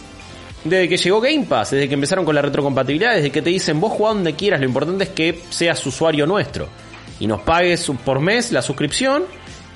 Desde 0.63 0.88
que 0.88 0.98
llegó 0.98 1.22
Game 1.22 1.46
Pass, 1.46 1.72
desde 1.72 1.88
que 1.88 1.93
empezaron 1.93 2.24
con 2.24 2.36
la 2.36 2.41
retrocompatibilidad, 2.41 3.15
desde 3.15 3.32
que 3.32 3.41
te 3.41 3.50
dicen 3.50 3.80
vos 3.80 3.91
jugá 3.91 4.13
donde 4.13 4.36
quieras, 4.36 4.62
lo 4.62 4.65
importante 4.65 5.04
es 5.04 5.10
que 5.10 5.41
seas 5.50 5.86
usuario 5.86 6.26
nuestro. 6.26 6.67
Y 7.20 7.28
nos 7.28 7.41
pagues 7.41 7.91
por 8.06 8.22
mes 8.22 8.54
la 8.54 8.62
suscripción 8.62 9.24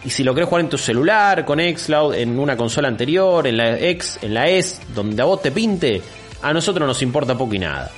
y 0.06 0.10
si 0.10 0.24
lo 0.24 0.34
querés 0.34 0.50
jugar 0.50 0.66
en 0.66 0.70
tu 0.70 0.78
celular, 0.78 1.46
con 1.46 1.60
Xcloud, 1.60 2.16
en 2.16 2.38
una 2.38 2.58
consola 2.58 2.88
anterior, 2.88 3.48
en 3.48 3.58
la 3.58 3.80
X, 3.80 4.20
en 4.22 4.34
la 4.34 4.50
S, 4.50 4.82
donde 4.94 5.22
a 5.22 5.26
vos 5.26 5.42
te 5.42 5.52
pinte, 5.52 6.02
a 6.42 6.54
nosotros 6.54 6.86
nos 6.86 7.02
importa 7.02 7.38
poco 7.38 7.54
y 7.54 7.60
nada. 7.60 7.89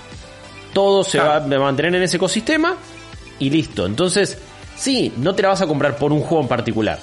Todo 0.71 1.03
se 1.03 1.19
va 1.19 1.37
a 1.37 1.39
mantener 1.39 1.95
en 1.95 2.03
ese 2.03 2.17
ecosistema 2.17 2.75
y 3.39 3.49
listo. 3.49 3.85
Entonces, 3.85 4.37
sí, 4.75 5.13
no 5.17 5.33
te 5.33 5.41
la 5.41 5.49
vas 5.49 5.61
a 5.61 5.67
comprar 5.67 5.95
por 5.95 6.11
un 6.11 6.21
juego 6.21 6.43
en 6.43 6.47
particular. 6.47 6.99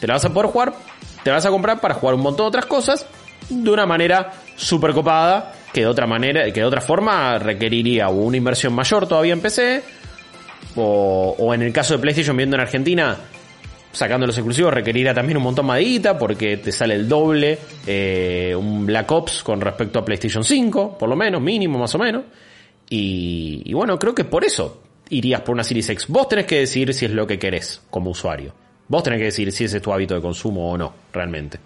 Te 0.00 0.06
la 0.06 0.14
vas 0.14 0.24
a 0.24 0.32
poder 0.32 0.50
jugar, 0.50 0.74
te 1.22 1.30
la 1.30 1.36
vas 1.36 1.46
a 1.46 1.50
comprar 1.50 1.80
para 1.80 1.94
jugar 1.94 2.14
un 2.14 2.22
montón 2.22 2.44
de 2.44 2.48
otras 2.48 2.66
cosas 2.66 3.06
de 3.50 3.70
una 3.70 3.84
manera 3.84 4.32
súper 4.56 4.92
copada, 4.92 5.52
que 5.72 5.80
de 5.82 5.86
otra 5.86 6.06
manera, 6.06 6.44
que 6.46 6.60
de 6.60 6.64
otra 6.64 6.80
forma 6.80 7.38
requeriría 7.38 8.08
una 8.08 8.36
inversión 8.36 8.72
mayor 8.72 9.06
todavía 9.06 9.34
en 9.34 9.40
PC, 9.40 9.82
o, 10.76 11.34
o 11.38 11.54
en 11.54 11.62
el 11.62 11.72
caso 11.72 11.94
de 11.94 12.00
PlayStation 12.00 12.36
viendo 12.36 12.56
en 12.56 12.62
Argentina, 12.62 13.18
sacando 13.96 14.26
los 14.26 14.36
exclusivos 14.36 14.74
requerirá 14.74 15.14
también 15.14 15.38
un 15.38 15.42
montón 15.42 15.66
más 15.66 15.80
porque 16.18 16.58
te 16.58 16.70
sale 16.70 16.94
el 16.94 17.08
doble 17.08 17.58
eh, 17.86 18.54
un 18.54 18.84
Black 18.84 19.10
Ops 19.10 19.42
con 19.42 19.60
respecto 19.60 19.98
a 19.98 20.04
PlayStation 20.04 20.44
5, 20.44 20.98
por 20.98 21.08
lo 21.08 21.16
menos, 21.16 21.40
mínimo 21.40 21.78
más 21.78 21.94
o 21.94 21.98
menos. 21.98 22.24
Y, 22.90 23.72
bueno, 23.72 23.98
creo 23.98 24.14
que 24.14 24.24
por 24.24 24.44
eso 24.44 24.82
irías 25.08 25.40
por 25.40 25.54
una 25.54 25.64
Series 25.64 25.88
X. 25.88 26.06
Vos 26.08 26.28
tenés 26.28 26.46
que 26.46 26.60
decidir 26.60 26.92
si 26.92 27.06
es 27.06 27.10
lo 27.10 27.26
que 27.26 27.38
querés 27.38 27.80
como 27.90 28.10
usuario. 28.10 28.52
Vos 28.88 29.02
tenés 29.02 29.18
que 29.18 29.24
decidir 29.24 29.50
si 29.50 29.64
ese 29.64 29.78
es 29.78 29.82
tu 29.82 29.92
hábito 29.92 30.14
de 30.14 30.20
consumo 30.20 30.70
o 30.70 30.78
no, 30.78 30.92
realmente. 31.12 31.58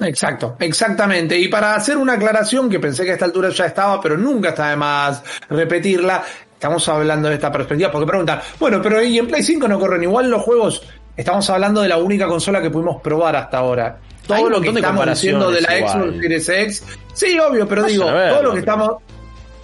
Exacto, 0.00 0.56
exactamente. 0.60 1.36
Y 1.38 1.48
para 1.48 1.74
hacer 1.74 1.96
una 1.96 2.12
aclaración 2.12 2.68
que 2.68 2.78
pensé 2.78 3.04
que 3.04 3.10
a 3.10 3.14
esta 3.14 3.24
altura 3.24 3.48
ya 3.48 3.66
estaba, 3.66 4.00
pero 4.00 4.16
nunca 4.16 4.50
está 4.50 4.70
de 4.70 4.76
más 4.76 5.24
repetirla, 5.48 6.22
estamos 6.52 6.88
hablando 6.88 7.28
de 7.28 7.34
esta 7.34 7.50
perspectiva, 7.50 7.90
porque 7.90 8.06
preguntan, 8.06 8.40
bueno, 8.60 8.80
pero 8.82 9.02
¿y 9.02 9.18
en 9.18 9.26
Play 9.26 9.42
5 9.42 9.66
no 9.66 9.78
corren 9.78 10.02
igual 10.02 10.30
los 10.30 10.42
juegos? 10.42 10.82
Estamos 11.18 11.50
hablando 11.50 11.82
de 11.82 11.88
la 11.88 11.96
única 11.96 12.28
consola 12.28 12.62
que 12.62 12.70
pudimos 12.70 13.02
probar 13.02 13.34
hasta 13.34 13.58
ahora. 13.58 13.98
Todo 14.24 14.48
lo 14.48 14.60
que 14.60 14.68
estamos 14.68 15.04
haciendo 15.04 15.50
de 15.50 15.60
la 15.60 15.70
Xbox 15.70 16.20
Series 16.20 16.48
X. 16.48 16.84
Sí, 17.12 17.36
obvio, 17.40 17.66
pero 17.66 17.82
digo, 17.82 18.04
todo 18.04 18.42
lo 18.44 18.52
que 18.52 18.60
estamos. 18.60 18.90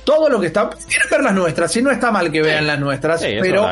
Todo 0.02 0.28
lo 0.28 0.40
que 0.40 0.48
está. 0.48 0.68
Quieren 0.68 1.08
ver 1.08 1.22
las 1.22 1.32
nuestras, 1.32 1.70
si 1.70 1.80
no 1.80 1.92
está 1.92 2.10
mal 2.10 2.32
que 2.32 2.42
vean 2.42 2.66
las 2.66 2.80
nuestras, 2.80 3.22
pero 3.22 3.68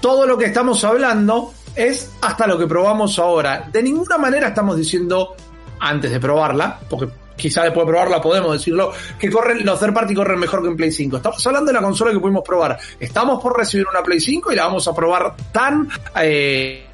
todo 0.00 0.26
lo 0.26 0.36
que 0.36 0.46
estamos 0.46 0.82
hablando 0.82 1.54
es 1.76 2.10
hasta 2.22 2.48
lo 2.48 2.58
que 2.58 2.66
probamos 2.66 3.16
ahora. 3.20 3.68
De 3.72 3.84
ninguna 3.84 4.18
manera 4.18 4.48
estamos 4.48 4.76
diciendo, 4.76 5.36
antes 5.78 6.10
de 6.10 6.18
probarla, 6.18 6.80
porque 6.90 7.08
quizá 7.36 7.62
después 7.62 7.86
de 7.86 7.92
probarla 7.92 8.20
podemos 8.20 8.52
decirlo, 8.52 8.92
que 9.16 9.30
corren, 9.30 9.64
los 9.64 9.78
third 9.78 9.94
party 9.94 10.12
corren 10.12 10.40
mejor 10.40 10.60
que 10.60 10.68
en 10.68 10.76
Play 10.76 10.90
5. 10.90 11.18
Estamos 11.18 11.46
hablando 11.46 11.68
de 11.68 11.74
la 11.74 11.82
consola 11.82 12.10
que 12.10 12.18
pudimos 12.18 12.42
probar. 12.44 12.76
Estamos 12.98 13.40
por 13.40 13.56
recibir 13.56 13.86
una 13.88 14.02
Play 14.02 14.18
5 14.18 14.50
y 14.50 14.56
la 14.56 14.64
vamos 14.64 14.88
a 14.88 14.94
probar 14.94 15.36
tan 15.52 15.88
eh, 16.20 16.86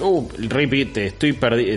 Uh, 0.00 0.26
Rippy, 0.48 0.86
te 0.86 1.06
estoy 1.08 1.34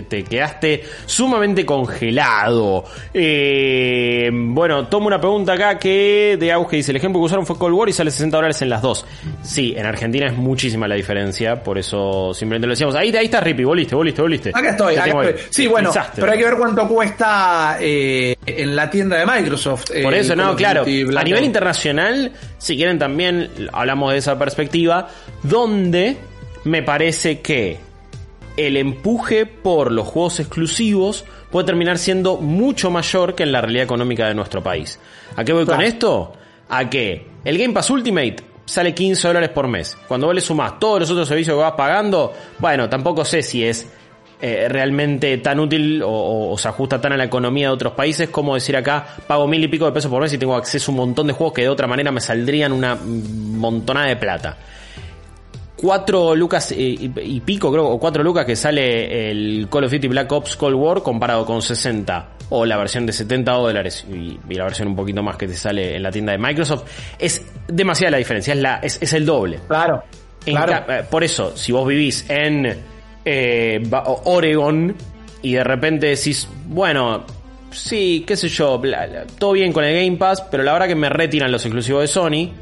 te 0.08 0.24
quedaste 0.24 0.82
sumamente 1.04 1.66
congelado. 1.66 2.84
Eh, 3.12 4.30
bueno, 4.32 4.86
tomo 4.88 5.06
una 5.06 5.20
pregunta 5.20 5.52
acá 5.52 5.78
que 5.78 6.36
de 6.38 6.50
auge 6.50 6.76
dice, 6.76 6.92
el 6.92 6.96
ejemplo 6.96 7.20
que 7.20 7.26
usaron 7.26 7.46
fue 7.46 7.58
Cold 7.58 7.74
War 7.74 7.88
y 7.88 7.92
sale 7.92 8.10
60 8.10 8.36
dólares 8.36 8.62
en 8.62 8.70
las 8.70 8.80
dos. 8.82 9.04
Sí, 9.42 9.74
en 9.76 9.86
Argentina 9.86 10.26
es 10.26 10.36
muchísima 10.36 10.88
la 10.88 10.94
diferencia, 10.94 11.62
por 11.62 11.78
eso 11.78 12.32
simplemente 12.32 12.66
lo 12.66 12.72
decíamos. 12.72 12.94
Ahí, 12.96 13.14
ahí 13.14 13.26
está 13.26 13.40
Rippy, 13.40 13.64
voliste, 13.64 13.94
voliste, 13.94 14.22
voliste. 14.22 14.50
Acá 14.54 14.70
estoy, 14.70 14.96
acá 14.96 15.06
estoy. 15.06 15.44
Sí, 15.50 15.66
bueno, 15.66 15.92
pero 16.14 16.32
hay 16.32 16.38
que 16.38 16.44
ver 16.44 16.56
cuánto 16.56 16.88
cuesta 16.88 17.76
eh, 17.80 18.34
en 18.46 18.74
la 18.74 18.90
tienda 18.90 19.18
de 19.18 19.26
Microsoft. 19.26 19.90
eh, 19.92 20.02
Por 20.02 20.14
eso, 20.14 20.32
el 20.32 20.38
Call 20.38 20.48
no, 20.48 20.56
claro. 20.56 20.82
A 20.82 21.22
nivel 21.22 21.44
internacional, 21.44 22.32
si 22.58 22.76
quieren 22.76 22.98
también 22.98 23.50
hablamos 23.72 24.12
de 24.12 24.18
esa 24.18 24.38
perspectiva, 24.38 25.08
donde 25.42 26.16
me 26.64 26.82
parece 26.82 27.40
que 27.40 27.85
el 28.56 28.76
empuje 28.76 29.46
por 29.46 29.92
los 29.92 30.06
juegos 30.08 30.40
exclusivos 30.40 31.24
puede 31.50 31.66
terminar 31.66 31.98
siendo 31.98 32.36
mucho 32.38 32.90
mayor 32.90 33.34
que 33.34 33.42
en 33.42 33.52
la 33.52 33.60
realidad 33.60 33.84
económica 33.84 34.26
de 34.28 34.34
nuestro 34.34 34.62
país. 34.62 34.98
¿A 35.36 35.44
qué 35.44 35.52
voy 35.52 35.64
Claro. 35.64 35.78
con 35.78 35.86
esto? 35.86 36.32
A 36.68 36.88
que 36.90 37.26
el 37.44 37.58
Game 37.58 37.72
Pass 37.74 37.90
Ultimate 37.90 38.36
sale 38.64 38.94
15 38.94 39.28
dólares 39.28 39.50
por 39.50 39.68
mes. 39.68 39.96
Cuando 40.08 40.26
vos 40.26 40.34
le 40.34 40.40
sumás 40.40 40.78
todos 40.78 41.00
los 41.00 41.10
otros 41.10 41.28
servicios 41.28 41.54
que 41.56 41.62
vas 41.62 41.72
pagando, 41.74 42.32
bueno, 42.58 42.88
tampoco 42.88 43.24
sé 43.24 43.42
si 43.42 43.62
es 43.64 43.86
eh, 44.40 44.66
realmente 44.68 45.38
tan 45.38 45.58
útil 45.60 46.02
o, 46.02 46.10
o- 46.10 46.52
o 46.52 46.58
se 46.58 46.68
ajusta 46.68 47.00
tan 47.00 47.12
a 47.12 47.16
la 47.16 47.24
economía 47.24 47.68
de 47.68 47.72
otros 47.74 47.92
países 47.94 48.28
como 48.28 48.54
decir 48.54 48.76
acá, 48.76 49.06
pago 49.26 49.46
mil 49.46 49.64
y 49.64 49.68
pico 49.68 49.86
de 49.86 49.92
pesos 49.92 50.10
por 50.10 50.20
mes 50.20 50.30
y 50.32 50.36
tengo 50.38 50.54
acceso 50.56 50.90
a 50.90 50.92
un 50.92 50.96
montón 50.98 51.26
de 51.26 51.32
juegos 51.32 51.54
que 51.54 51.62
de 51.62 51.70
otra 51.70 51.86
manera 51.86 52.12
me 52.12 52.20
saldrían 52.20 52.72
una 52.72 52.96
montonada 52.96 54.08
de 54.08 54.16
plata. 54.16 54.58
4 55.76 56.34
lucas 56.34 56.72
eh, 56.72 56.76
y, 56.78 57.12
y 57.20 57.40
pico, 57.40 57.70
creo, 57.70 57.86
o 57.86 57.98
4 57.98 58.22
lucas 58.22 58.44
que 58.46 58.56
sale 58.56 59.30
el 59.30 59.68
Call 59.70 59.84
of 59.84 59.92
Duty 59.92 60.08
Black 60.08 60.32
Ops 60.32 60.56
Cold 60.56 60.74
War 60.74 61.02
comparado 61.02 61.44
con 61.44 61.60
60 61.60 62.28
o 62.50 62.64
la 62.64 62.76
versión 62.76 63.06
de 63.06 63.12
70 63.12 63.52
dólares 63.52 64.06
y, 64.10 64.38
y 64.48 64.54
la 64.54 64.64
versión 64.64 64.88
un 64.88 64.96
poquito 64.96 65.22
más 65.22 65.36
que 65.36 65.48
te 65.48 65.54
sale 65.54 65.96
en 65.96 66.02
la 66.02 66.10
tienda 66.10 66.32
de 66.32 66.38
Microsoft, 66.38 66.84
es 67.18 67.44
demasiada 67.68 68.12
la 68.12 68.18
diferencia, 68.18 68.54
es, 68.54 68.60
la, 68.60 68.76
es, 68.76 68.98
es 69.02 69.12
el 69.12 69.26
doble. 69.26 69.60
Claro. 69.68 70.02
Claro. 70.44 70.92
eh, 70.92 71.04
por 71.10 71.24
eso, 71.24 71.56
si 71.56 71.72
vos 71.72 71.86
vivís 71.88 72.24
en 72.30 72.76
eh, 73.24 73.82
Oregon 74.24 74.94
y 75.42 75.54
de 75.54 75.64
repente 75.64 76.06
decís, 76.06 76.48
bueno, 76.66 77.24
sí, 77.72 78.24
qué 78.26 78.36
sé 78.36 78.48
yo, 78.48 78.78
bla, 78.78 79.06
bla, 79.06 79.24
todo 79.38 79.52
bien 79.52 79.72
con 79.72 79.82
el 79.84 79.94
Game 79.94 80.16
Pass, 80.16 80.42
pero 80.50 80.62
la 80.62 80.72
verdad 80.72 80.86
que 80.86 80.94
me 80.94 81.08
retiran 81.08 81.50
los 81.50 81.64
exclusivos 81.64 82.02
de 82.02 82.06
Sony, 82.06 82.52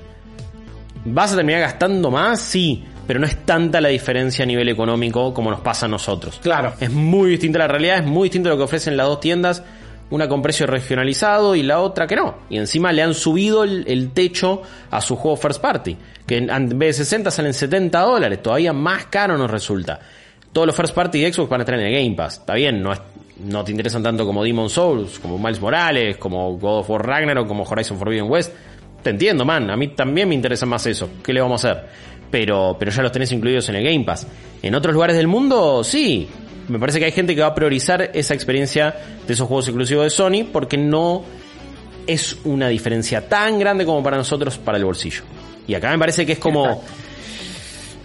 ¿vas 1.05 1.33
a 1.35 1.37
terminar 1.37 1.61
gastando 1.61 2.11
más? 2.11 2.41
Sí, 2.41 2.85
pero 3.07 3.21
no 3.21 3.27
es 3.27 3.45
tanta 3.45 3.81
la 3.81 3.89
diferencia 3.89 4.43
a 4.43 4.47
nivel 4.47 4.69
económico 4.69 5.33
como 5.35 5.51
nos 5.51 5.61
pasa 5.61 5.87
a 5.87 5.89
nosotros. 5.89 6.39
Claro. 6.43 6.75
Es 6.81 6.91
muy 6.91 7.31
distinta 7.31 7.59
la 7.59 7.69
realidad, 7.69 7.99
es 7.99 8.05
muy 8.07 8.25
distinto 8.29 8.49
lo 8.49 8.57
que 8.57 8.63
ofrecen 8.65 8.97
las 8.97 9.07
dos 9.07 9.21
tiendas. 9.21 9.63
Una 10.11 10.29
con 10.29 10.43
precio 10.43 10.67
regionalizado 10.67 11.57
y 11.57 11.63
la 11.63 11.81
otra 11.81 12.07
que 12.07 12.15
no. 12.15 12.37
Y 12.51 12.59
encima 12.59 12.93
le 12.93 13.03
han 13.03 13.15
subido 13.15 13.65
el, 13.65 13.85
el 13.89 14.11
techo 14.13 14.63
a 14.91 15.01
su 15.01 15.17
juego 15.17 15.37
first 15.37 15.61
party. 15.63 15.97
Que 16.27 16.37
en, 16.37 16.51
en 16.51 16.79
vez 16.79 16.99
de 16.99 17.05
60 17.05 17.31
salen 17.31 17.55
70 17.55 17.99
dólares. 18.01 18.43
Todavía 18.43 18.73
más 18.75 19.07
caro 19.07 19.37
nos 19.39 19.51
resulta. 19.51 19.99
Todos 20.53 20.67
los 20.67 20.77
first 20.77 20.95
party 20.95 21.21
de 21.23 21.33
Xbox 21.33 21.49
van 21.49 21.61
a 21.61 21.65
estar 21.65 21.79
en 21.81 21.87
el 21.87 21.93
Game 22.05 22.15
Pass. 22.15 22.35
Está 22.39 22.55
bien, 22.55 22.83
no, 22.83 22.93
es- 22.93 23.01
no 23.41 23.65
te 23.65 23.73
interesan 23.73 24.03
tanto 24.03 24.25
como 24.27 24.45
Demon 24.45 24.69
Souls, 24.71 25.19
como 25.19 25.39
Miles 25.39 25.61
Morales, 25.61 26.17
como 26.19 26.53
God 26.59 26.81
of 26.81 26.91
War 26.91 27.05
Ragnarok, 27.07 27.49
como 27.49 27.65
Horizon 27.65 27.99
Forbidden 27.99 28.31
West. 28.31 28.53
Te 29.03 29.11
entiendo, 29.11 29.45
man. 29.45 29.71
A 29.71 29.77
mí 29.77 29.89
también 29.89 30.29
me 30.29 30.35
interesa 30.35 30.65
más 30.67 30.87
eso. 30.87 31.09
¿Qué 31.25 31.33
le 31.33 31.41
vamos 31.41 31.65
a 31.65 31.73
hacer? 31.73 31.85
Pero, 32.31 32.77
pero 32.79 32.91
ya 32.91 33.03
los 33.03 33.13
tenés 33.13 33.31
incluidos 33.33 33.69
en 33.69 33.77
el 33.77 33.85
Game 33.85 34.05
Pass. 34.05 34.27
En 34.63 34.75
otros 34.75 34.95
lugares 34.95 35.17
del 35.17 35.29
mundo, 35.29 35.85
sí. 35.85 36.29
Me 36.69 36.79
parece 36.79 36.99
que 36.99 37.05
hay 37.05 37.13
gente 37.13 37.35
que 37.35 37.43
va 37.43 37.49
a 37.49 37.55
priorizar 37.55 38.11
esa 38.15 38.35
experiencia 38.35 38.95
de 39.27 39.35
esos 39.35 39.47
juegos 39.47 39.69
exclusivos 39.69 40.05
de 40.05 40.11
Sony 40.11 40.49
porque 40.51 40.79
no 40.79 41.25
es 42.07 42.37
una 42.45 42.69
diferencia 42.69 43.29
tan 43.29 43.59
grande 43.59 43.85
como 43.85 44.03
para 44.03 44.17
nosotros 44.17 44.59
para 44.59 44.79
el 44.79 44.85
bolsillo. 44.85 45.23
Y 45.67 45.75
acá 45.75 45.91
me 45.91 45.99
parece 45.99 46.27
que 46.27 46.33
es 46.33 46.39
como... 46.39 46.83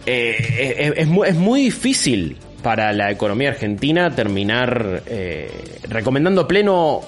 eh, 0.05 0.77
es, 0.79 0.93
es 0.97 1.07
muy, 1.07 1.27
es 1.27 1.35
muy 1.35 1.61
difícil 1.61 2.37
para 2.61 2.91
la 2.93 3.11
economía 3.11 3.49
argentina 3.49 4.13
terminar 4.13 5.03
eh, 5.05 5.79
recomendando 5.87 6.47
pleno 6.47 7.01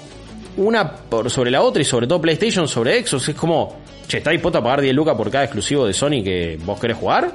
una 0.57 0.91
por 0.91 1.29
sobre 1.29 1.51
la 1.51 1.61
otra 1.61 1.81
y 1.81 1.85
sobre 1.85 2.07
todo 2.07 2.21
PlayStation 2.21 2.67
sobre 2.67 3.05
Xbox. 3.05 3.29
Es 3.29 3.35
como, 3.35 3.77
che, 4.07 4.17
¿está 4.17 4.31
dispuesto 4.31 4.59
a 4.59 4.63
pagar 4.63 4.81
10 4.81 4.93
lucas 4.93 5.15
por 5.15 5.29
cada 5.31 5.43
exclusivo 5.45 5.85
de 5.85 5.93
Sony 5.93 6.23
que 6.23 6.59
vos 6.63 6.79
querés 6.79 6.97
jugar? 6.97 7.31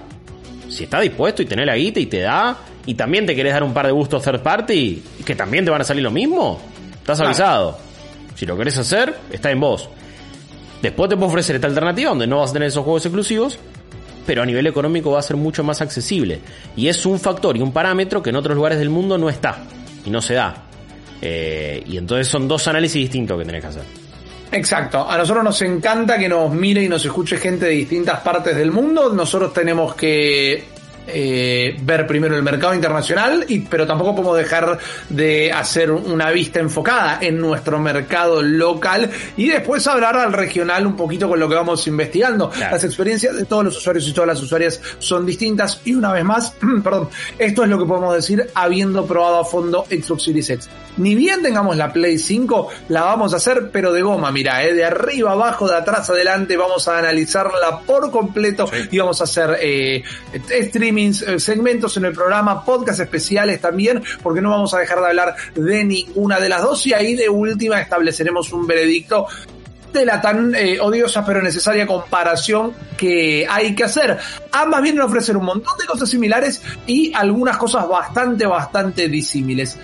Si 0.69 0.85
está 0.85 1.01
dispuesto 1.01 1.43
y 1.43 1.47
tenés 1.47 1.67
la 1.67 1.77
guita 1.77 2.01
y 2.01 2.07
te 2.07 2.21
da, 2.21 2.57
y 2.87 2.95
también 2.95 3.25
te 3.27 3.35
querés 3.35 3.53
dar 3.53 3.63
un 3.63 3.73
par 3.73 3.87
de 3.87 3.93
gustos 3.93 4.23
third 4.23 4.41
party, 4.43 5.03
que 5.25 5.35
también 5.35 5.65
te 5.65 5.71
van 5.71 5.81
a 5.81 5.85
salir 5.85 6.03
lo 6.03 6.11
mismo, 6.11 6.61
estás 6.99 7.19
Claro. 7.19 7.29
avisado. 7.29 7.79
Si 8.35 8.45
lo 8.47 8.57
querés 8.57 8.77
hacer, 8.77 9.17
está 9.33 9.51
en 9.51 9.61
vos. 9.61 9.89
Después 10.83 11.09
te 11.09 11.17
puedo 11.17 11.29
ofrecer 11.29 11.57
esta 11.57 11.69
alternativa 11.69 12.11
donde 12.11 12.27
no 12.27 12.41
vas 12.41 12.51
a 12.51 12.53
tener 12.53 12.69
esos 12.69 12.85
juegos 12.85 13.07
exclusivos, 13.07 13.59
pero 14.27 14.43
a 14.43 14.47
nivel 14.47 14.67
económico 14.67 15.13
va 15.13 15.21
a 15.21 15.23
ser 15.23 15.37
mucho 15.37 15.65
más 15.65 15.81
accesible. 15.81 16.41
Y 16.77 16.89
es 16.89 17.07
un 17.07 17.19
factor 17.19 17.57
y 17.57 17.61
un 17.63 17.73
parámetro 17.73 18.23
que 18.23 18.31
en 18.31 18.37
otros 18.37 18.55
lugares 18.57 18.79
del 18.79 18.91
mundo 18.91 19.17
no 19.17 19.31
está 19.31 19.65
y 20.05 20.11
no 20.11 20.21
se 20.21 20.35
da. 20.35 20.65
Eh, 21.23 21.83
y 21.87 21.97
entonces 21.97 22.29
son 22.29 22.47
dos 22.47 22.67
análisis 22.69 23.01
distintos 23.01 23.39
que 23.39 23.45
tenés 23.45 23.63
que 23.63 23.69
hacer. 23.69 23.83
Exacto. 24.53 25.09
A 25.09 25.19
nosotros 25.19 25.45
nos 25.45 25.61
encanta 25.63 26.19
que 26.19 26.29
nos 26.29 26.53
mire 26.53 26.83
y 26.83 26.89
nos 26.89 27.05
escuche 27.05 27.37
gente 27.37 27.67
de 27.67 27.73
distintas 27.73 28.21
partes 28.21 28.57
del 28.57 28.71
mundo. 28.71 29.13
Nosotros 29.13 29.53
tenemos 29.53 29.95
que 29.95 30.76
eh, 31.07 31.77
ver 31.83 32.07
primero 32.07 32.37
el 32.37 32.43
mercado 32.43 32.75
internacional, 32.75 33.45
y, 33.49 33.61
pero 33.61 33.87
tampoco 33.87 34.17
podemos 34.17 34.39
dejar 34.39 34.79
de 35.09 35.53
hacer 35.53 35.91
una 35.91 36.31
vista 36.31 36.61
enfocada 36.61 37.19
en 37.21 37.39
nuestro 37.39 37.79
mercado 37.79 38.43
local 38.43 39.11
y 39.37 39.49
después 39.49 39.87
hablar 39.87 40.17
al 40.17 40.33
regional 40.33 40.87
un 40.87 40.97
poquito 40.97 41.29
con 41.29 41.39
lo 41.39 41.49
que 41.49 41.55
vamos 41.55 41.87
investigando. 41.87 42.51
Claro. 42.51 42.73
Las 42.73 42.85
experiencias 42.85 43.37
de 43.37 43.45
todos 43.45 43.65
los 43.65 43.77
usuarios 43.77 44.07
y 44.09 44.13
todas 44.13 44.29
las 44.29 44.43
usuarias 44.43 44.81
son 44.99 45.27
distintas 45.27 45.81
y 45.85 45.95
una 45.95 46.13
vez 46.13 46.25
más, 46.25 46.55
perdón, 46.85 47.09
esto 47.39 47.63
es 47.65 47.69
lo 47.69 47.79
que 47.79 47.87
podemos 47.87 48.15
decir 48.15 48.51
habiendo 48.55 49.07
probado 49.07 49.41
a 49.41 49.45
fondo 49.45 49.85
Xbox 49.89 50.25
Series 50.25 50.51
X. 50.51 50.69
Ni 50.97 51.15
bien 51.15 51.43
tengamos 51.43 51.77
la 51.77 51.93
Play 51.93 52.19
5, 52.19 52.69
la 52.89 53.03
vamos 53.03 53.35
a 53.35 53.37
hacer, 53.37 53.71
pero 53.71 53.93
de 53.93 54.03
goma, 54.03 54.33
mira, 54.33 54.65
eh, 54.65 54.73
de 54.73 54.85
arriba 54.85 55.33
abajo, 55.33 55.69
de 55.69 55.77
atrás 55.77 56.09
adelante, 56.11 56.57
vamos 56.57 56.89
a 56.89 56.99
analizarla 56.99 57.81
por 57.81 58.11
completo 58.11 58.69
y 58.91 58.99
vamos 58.99 59.21
a 59.21 59.25
hacer 59.25 59.59
eh, 59.61 60.03
streamings, 60.49 60.96
eh, 60.99 61.39
segmentos 61.39 61.97
en 61.97 62.07
el 62.07 62.13
programa, 62.13 62.65
podcast 62.65 63.01
especiales 63.01 63.61
también, 63.61 64.03
porque 64.23 64.41
no 64.41 64.51
vamos 64.51 64.73
a 64.75 64.79
dejar 64.79 65.01
de 65.01 65.07
hablar 65.07 65.35
de 65.55 65.85
ninguna 65.85 66.41
de 66.41 66.49
las 66.49 66.63
dos 66.63 66.87
y 66.87 66.95
ahí 66.95 67.15
de 67.15 67.29
última 67.29 67.81
estableceremos 67.81 68.53
un 68.53 68.67
veredicto 68.67 69.27
de 69.93 70.05
la 70.05 70.21
tan 70.21 70.55
eh, 70.55 70.79
odiosa 70.81 71.25
pero 71.25 71.41
necesaria 71.43 71.87
comparación 71.87 72.73
que 72.97 73.47
hay 73.49 73.75
que 73.75 73.85
hacer. 73.85 74.19
Ambas 74.53 74.83
vienen 74.83 75.03
a 75.03 75.07
ofrecer 75.07 75.37
un 75.37 75.45
montón 75.45 75.77
de 75.79 75.87
cosas 75.87 76.09
similares 76.09 76.63
y 76.87 77.13
algunas 77.15 77.57
cosas 77.57 77.89
bastante, 77.89 78.47
bastante 78.47 79.09
disímiles. 79.09 79.79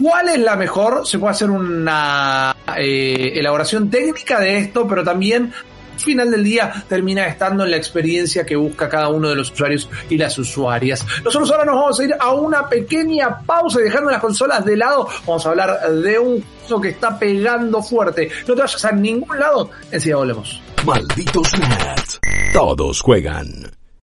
¿Cuál 0.00 0.28
es 0.28 0.38
la 0.38 0.54
mejor? 0.56 1.06
Se 1.06 1.18
puede 1.18 1.32
hacer 1.32 1.50
una 1.50 2.54
eh, 2.76 3.32
elaboración 3.34 3.90
técnica 3.90 4.38
de 4.38 4.58
esto, 4.58 4.86
pero 4.86 5.02
también 5.02 5.52
al 5.98 6.04
final 6.04 6.30
del 6.30 6.44
día 6.44 6.84
termina 6.88 7.26
estando 7.26 7.64
en 7.64 7.72
la 7.72 7.76
experiencia 7.76 8.46
que 8.46 8.54
busca 8.54 8.88
cada 8.88 9.08
uno 9.08 9.28
de 9.28 9.34
los 9.34 9.50
usuarios 9.50 9.88
y 10.08 10.16
las 10.16 10.38
usuarias. 10.38 11.04
Nosotros 11.24 11.50
ahora 11.50 11.64
nos 11.64 11.74
vamos 11.74 12.00
a 12.00 12.04
ir 12.04 12.14
a 12.18 12.32
una 12.32 12.68
pequeña 12.68 13.40
pausa 13.40 13.80
y 13.80 13.84
dejando 13.84 14.10
las 14.10 14.20
consolas 14.20 14.64
de 14.64 14.76
lado, 14.76 15.08
vamos 15.26 15.44
a 15.44 15.50
hablar 15.50 15.90
de 15.90 16.18
un 16.18 16.44
juego 16.66 16.80
que 16.80 16.88
está 16.90 17.18
pegando 17.18 17.82
fuerte. 17.82 18.30
No 18.46 18.54
te 18.54 18.60
vayas 18.60 18.84
a 18.84 18.92
ningún 18.92 19.38
lado, 19.38 19.70
enseguida 19.90 20.16
volvemos. 20.16 20.62
Malditos 20.86 21.58
nerds. 21.58 22.20
Todos 22.52 23.00
juegan. 23.00 23.77